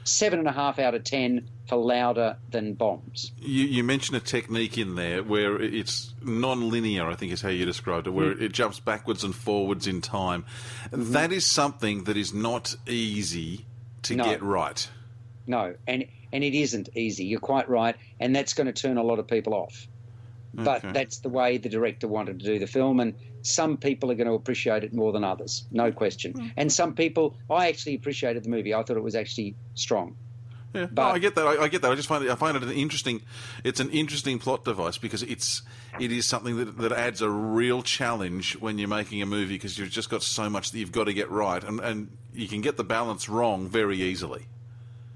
Seven 0.04 0.38
and 0.38 0.48
a 0.48 0.52
half 0.52 0.78
out 0.78 0.94
of 0.94 1.04
ten 1.04 1.48
for 1.68 1.76
Louder 1.76 2.36
Than 2.50 2.74
Bombs. 2.74 3.32
You, 3.38 3.64
you 3.64 3.84
mentioned 3.84 4.16
a 4.16 4.20
technique 4.20 4.78
in 4.78 4.94
there 4.94 5.22
where 5.22 5.60
it's 5.60 6.14
non-linear. 6.22 7.06
I 7.06 7.14
think 7.14 7.32
is 7.32 7.42
how 7.42 7.50
you 7.50 7.64
described 7.64 8.06
it, 8.06 8.10
where 8.10 8.34
mm. 8.34 8.40
it 8.40 8.52
jumps 8.52 8.80
backwards 8.80 9.24
and 9.24 9.34
forwards 9.34 9.86
in 9.86 10.00
time. 10.00 10.44
Mm-hmm. 10.90 11.12
That 11.12 11.32
is 11.32 11.46
something 11.46 12.04
that 12.04 12.16
is 12.16 12.32
not 12.32 12.74
easy 12.86 13.66
to 14.02 14.16
No. 14.16 14.24
get 14.24 14.42
right. 14.42 14.88
No, 15.46 15.74
and 15.86 16.06
and 16.32 16.44
it 16.44 16.54
isn't 16.54 16.90
easy. 16.94 17.24
You're 17.24 17.40
quite 17.40 17.68
right, 17.68 17.96
and 18.18 18.34
that's 18.34 18.54
going 18.54 18.66
to 18.66 18.72
turn 18.72 18.98
a 18.98 19.02
lot 19.02 19.18
of 19.18 19.26
people 19.26 19.54
off. 19.54 19.86
But 20.52 20.82
that's 20.82 21.18
the 21.18 21.28
way 21.28 21.58
the 21.58 21.68
director 21.68 22.08
wanted 22.08 22.40
to 22.40 22.44
do 22.44 22.58
the 22.58 22.66
film, 22.66 22.98
and 22.98 23.14
some 23.42 23.76
people 23.76 24.10
are 24.10 24.14
going 24.14 24.26
to 24.26 24.34
appreciate 24.34 24.84
it 24.84 24.92
more 24.92 25.12
than 25.12 25.24
others, 25.24 25.64
no 25.70 25.92
question. 25.92 26.32
Mm. 26.32 26.52
And 26.56 26.72
some 26.72 26.94
people, 26.94 27.36
I 27.48 27.68
actually 27.68 27.94
appreciated 27.94 28.44
the 28.44 28.48
movie. 28.50 28.74
I 28.74 28.82
thought 28.82 28.96
it 28.96 29.02
was 29.02 29.14
actually 29.14 29.56
strong. 29.74 30.16
Yeah, 30.74 30.86
But- 30.86 31.08
no, 31.08 31.14
I 31.14 31.18
get 31.18 31.34
that. 31.34 31.46
I, 31.46 31.62
I 31.64 31.68
get 31.68 31.82
that. 31.82 31.90
I 31.90 31.94
just 31.96 32.08
find 32.08 32.24
it, 32.24 32.30
I 32.30 32.36
find 32.36 32.56
it 32.56 32.62
an 32.62 32.70
interesting. 32.70 33.22
It's 33.64 33.80
an 33.80 33.90
interesting 33.90 34.38
plot 34.38 34.64
device 34.64 34.98
because 34.98 35.22
it's 35.24 35.62
it 35.98 36.12
is 36.12 36.26
something 36.26 36.56
that 36.58 36.78
that 36.78 36.92
adds 36.92 37.22
a 37.22 37.28
real 37.28 37.82
challenge 37.82 38.56
when 38.60 38.78
you're 38.78 38.88
making 38.88 39.20
a 39.20 39.26
movie 39.26 39.54
because 39.54 39.78
you've 39.78 39.90
just 39.90 40.10
got 40.10 40.22
so 40.22 40.48
much 40.48 40.70
that 40.70 40.78
you've 40.78 40.92
got 40.92 41.04
to 41.04 41.12
get 41.12 41.28
right, 41.30 41.62
and 41.64 41.80
and 41.80 42.16
you 42.32 42.46
can 42.46 42.60
get 42.60 42.76
the 42.76 42.84
balance 42.84 43.28
wrong 43.28 43.66
very 43.66 44.00
easily. 44.00 44.46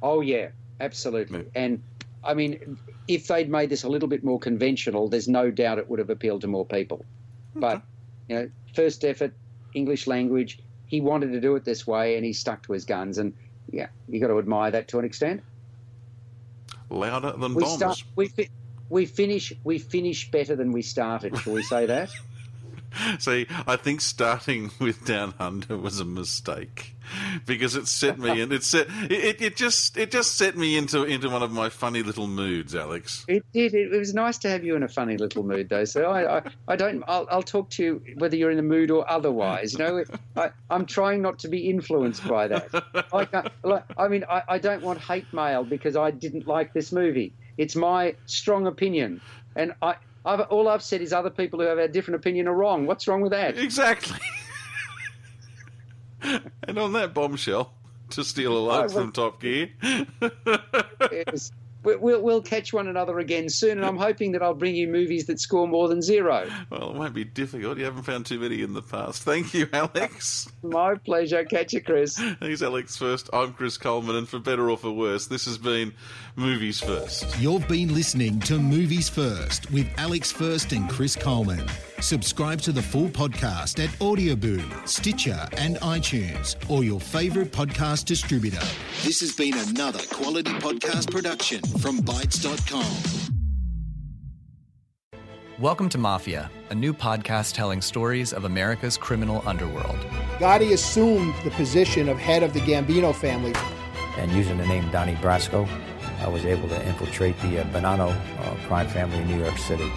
Oh 0.03 0.21
yeah, 0.21 0.49
absolutely. 0.81 1.45
And 1.55 1.83
I 2.25 2.35
mean, 2.35 2.77
if 3.07 3.29
they'd 3.29 3.49
made 3.49 3.71
this 3.71 3.85
a 3.85 3.89
little 3.89 4.09
bit 4.09 4.25
more 4.25 4.41
conventional, 4.41 5.09
there's 5.09 5.29
no 5.29 5.53
doubt 5.53 5.79
it 5.79 5.89
would 5.89 6.01
have 6.01 6.11
appealed 6.11 6.41
to 6.41 6.49
more 6.49 6.67
people. 6.67 7.05
But 7.55 7.83
you 8.29 8.37
know, 8.37 8.49
first 8.75 9.05
effort, 9.05 9.33
English 9.75 10.07
language. 10.07 10.59
He 10.87 11.01
wanted 11.01 11.33
to 11.33 11.41
do 11.41 11.57
it 11.57 11.65
this 11.65 11.87
way, 11.87 12.17
and 12.17 12.25
he 12.25 12.33
stuck 12.33 12.63
to 12.67 12.73
his 12.73 12.85
guns. 12.85 13.19
And 13.19 13.35
yeah, 13.73 13.89
you 14.07 14.21
got 14.21 14.29
to 14.29 14.39
admire 14.39 14.71
that 14.71 14.89
to 14.89 14.99
an 14.99 15.05
extent. 15.05 15.43
Louder 16.91 17.33
than 17.33 17.55
We 17.55 17.63
bombs. 17.65 17.77
start. 17.77 18.03
We 18.17 18.29
fi- 18.29 18.51
we 18.89 19.07
finish. 19.07 19.53
We 19.65 19.79
finish 19.79 20.31
better 20.31 20.55
than 20.57 20.73
we 20.73 20.83
started. 20.83 21.37
Shall 21.39 21.55
we 21.55 21.63
say 21.63 21.87
that? 21.87 22.11
See, 23.19 23.47
I 23.67 23.77
think 23.77 24.01
starting 24.01 24.71
with 24.81 25.05
Down 25.05 25.35
Under 25.39 25.77
was 25.77 26.01
a 26.01 26.05
mistake 26.05 26.95
because 27.47 27.77
it 27.77 27.87
set 27.87 28.19
me 28.19 28.41
and 28.41 28.53
it 28.53 28.63
set 28.63 28.87
it, 29.11 29.41
it, 29.43 29.57
just 29.57 29.97
it 29.97 30.11
just 30.11 30.37
set 30.37 30.57
me 30.57 30.77
into 30.77 31.05
into 31.05 31.29
one 31.29 31.43
of 31.43 31.53
my 31.53 31.69
funny 31.69 32.03
little 32.03 32.27
moods, 32.27 32.75
Alex. 32.75 33.25
It 33.29 33.45
did. 33.53 33.75
It, 33.75 33.91
was 33.91 34.15
nice 34.15 34.39
to 34.39 34.49
have 34.49 34.65
you 34.65 34.77
in 34.77 34.83
a 34.83 34.89
funny 34.89 35.17
little 35.17 35.43
mood, 35.43 35.69
though. 35.69 35.85
So 35.85 36.05
I, 36.05 36.39
I, 36.39 36.43
I 36.69 36.77
don't. 36.77 37.05
I'll, 37.07 37.27
I'll 37.31 37.43
talk 37.43 37.71
to 37.71 37.83
you 37.83 38.03
whether 38.17 38.37
you're 38.37 38.51
in 38.51 38.57
the 38.57 38.63
mood 38.63 38.91
or 38.91 39.11
otherwise. 39.11 39.75
You 39.75 39.79
know, 39.81 40.05
I, 40.37 40.51
I'm 40.71 40.87
trying 40.87 41.23
not 41.23 41.39
to 41.41 41.49
be 41.49 41.69
influenced 41.69 42.27
by 42.27 42.49
that. 42.49 42.69
I, 43.13 43.51
like, 43.63 43.85
I 43.97 44.09
mean, 44.09 44.25
I, 44.29 44.43
I 44.49 44.59
don't 44.59 44.83
want 44.83 45.01
hate 45.01 45.33
mail 45.33 45.65
because 45.65 45.97
I 45.97 46.11
didn't 46.11 46.47
like 46.47 46.73
this 46.73 46.93
movie. 46.93 47.33
It's 47.57 47.77
my 47.77 48.17
strong 48.27 48.67
opinion, 48.67 49.21
and 49.57 49.75
I. 49.83 49.97
I've, 50.25 50.41
all 50.41 50.69
I've 50.69 50.83
said 50.83 51.01
is 51.03 51.13
other 51.13 51.31
people 51.31 51.61
who 51.61 51.67
have 51.67 51.79
a 51.79 51.89
different 51.89 52.17
opinion 52.17 52.49
are 52.49 52.55
wrong. 52.55 52.87
What's 52.87 53.07
wrong 53.07 53.21
with 53.21 53.33
that? 53.33 53.59
Exactly. 53.59 54.19
and 56.23 56.79
on 56.79 56.93
that 56.95 57.13
bombshell, 57.15 57.73
to 58.11 58.25
steal 58.25 58.57
a 58.57 58.59
line 58.59 58.77
Oh, 58.77 58.81
well- 58.81 58.89
from 58.89 59.13
Top 59.13 59.41
Gear. 59.41 59.71
Yes. 61.11 61.53
We- 61.85 61.97
We'll, 61.97 62.21
we'll 62.23 62.43
catch 62.43 62.73
one 62.73 62.89
another 62.89 63.19
again 63.19 63.49
soon, 63.49 63.73
and 63.79 63.85
I'm 63.87 63.97
hoping 63.97 64.33
that 64.33 64.43
I'll 64.43 64.55
bring 64.55 64.75
you 64.75 64.89
movies 64.89 65.27
that 65.27 65.39
score 65.41 65.67
more 65.69 65.89
than 65.89 66.03
zero. 66.03 66.49
Well, 66.71 66.91
it 66.91 66.97
won't 66.97 67.15
be 67.15 67.25
difficult. 67.25 67.79
You 67.79 67.85
haven't 67.85 68.03
found 68.03 68.27
too 68.27 68.39
many 68.41 68.63
in 68.63 68.73
the 68.75 68.83
past. 68.83 69.23
Thank 69.23 69.55
you, 69.55 69.69
Alex. 69.73 70.49
My 70.63 70.97
pleasure. 70.97 71.45
Catch 71.45 71.73
you, 71.73 71.81
Chris. 71.83 72.17
Thanks, 72.41 72.63
Alex. 72.63 72.97
First, 72.97 73.31
I'm 73.33 73.53
Chris 73.53 73.79
Coleman, 73.79 74.17
and 74.17 74.29
for 74.29 74.39
better 74.39 74.69
or 74.71 74.77
for 74.77 74.91
worse, 74.91 75.27
this 75.27 75.45
has 75.47 75.57
been 75.59 75.95
Movies 76.37 76.81
First. 76.81 77.39
You've 77.39 77.67
been 77.69 77.95
listening 77.95 78.41
to 78.41 78.59
Movies 78.59 79.09
First 79.09 79.71
with 79.71 79.87
Alex 79.97 80.33
First 80.33 80.73
and 80.73 80.89
Chris 80.91 81.15
Coleman. 81.17 81.65
Subscribe 82.01 82.61
to 82.63 82.73
the 82.73 82.83
full 82.83 83.09
podcast 83.09 83.83
at 83.83 83.89
Audioboom, 84.01 84.87
Stitcher, 84.87 85.49
and 85.57 85.77
iTunes, 85.77 86.57
or 86.69 86.85
your 86.85 87.01
favourite 87.01 87.51
podcast 87.51 88.05
distributor. 88.05 88.61
This 89.05 89.21
has 89.21 89.33
been 89.35 89.55
another 89.57 90.01
quality 90.13 90.51
podcast 90.55 91.11
production 91.11 91.61
from 91.81 92.01
Bytes.com. 92.01 93.31
Welcome 95.59 95.89
to 95.91 95.99
Mafia, 95.99 96.51
a 96.71 96.75
new 96.75 96.93
podcast 96.93 97.55
telling 97.55 97.81
stories 97.81 98.33
of 98.33 98.45
America's 98.45 98.97
criminal 98.99 99.43
underworld. 99.47 99.97
Gotti 100.39 100.73
assumed 100.73 101.33
the 101.45 101.51
position 101.53 102.09
of 102.09 102.19
head 102.19 102.43
of 102.43 102.53
the 102.53 102.61
Gambino 102.61 103.15
family. 103.15 103.55
And 104.19 104.31
using 104.33 104.59
the 104.59 104.67
name 104.67 104.91
Donnie 104.91 105.15
Brasco, 105.17 105.67
I 106.21 106.29
was 106.29 106.45
able 106.45 106.69
to 106.69 106.87
infiltrate 106.87 107.39
the 107.41 107.61
uh, 107.61 107.65
Bonanno 107.67 108.11
uh, 108.41 108.67
crime 108.67 108.89
family 108.89 109.19
in 109.19 109.29
New 109.29 109.39
York 109.43 109.57
City. 109.59 109.91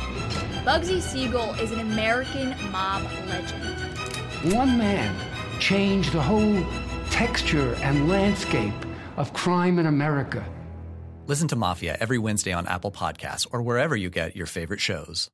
Bugsy 0.67 1.01
Siegel 1.01 1.53
is 1.61 1.71
an 1.71 1.79
American 1.79 2.53
mob 2.73 3.01
legend. 3.29 4.53
One 4.53 4.77
man 4.77 5.15
changed 5.61 6.11
the 6.11 6.21
whole 6.21 6.61
texture 7.09 7.73
and 7.75 8.09
landscape 8.09 8.73
of 9.15 9.31
crime 9.31 9.79
in 9.79 9.85
America. 9.85 10.45
Listen 11.25 11.47
to 11.47 11.55
Mafia 11.55 11.95
every 12.01 12.17
Wednesday 12.17 12.51
on 12.51 12.67
Apple 12.67 12.91
Podcasts 12.91 13.47
or 13.49 13.61
wherever 13.61 13.95
you 13.95 14.09
get 14.09 14.35
your 14.35 14.45
favorite 14.45 14.81
shows. 14.81 15.29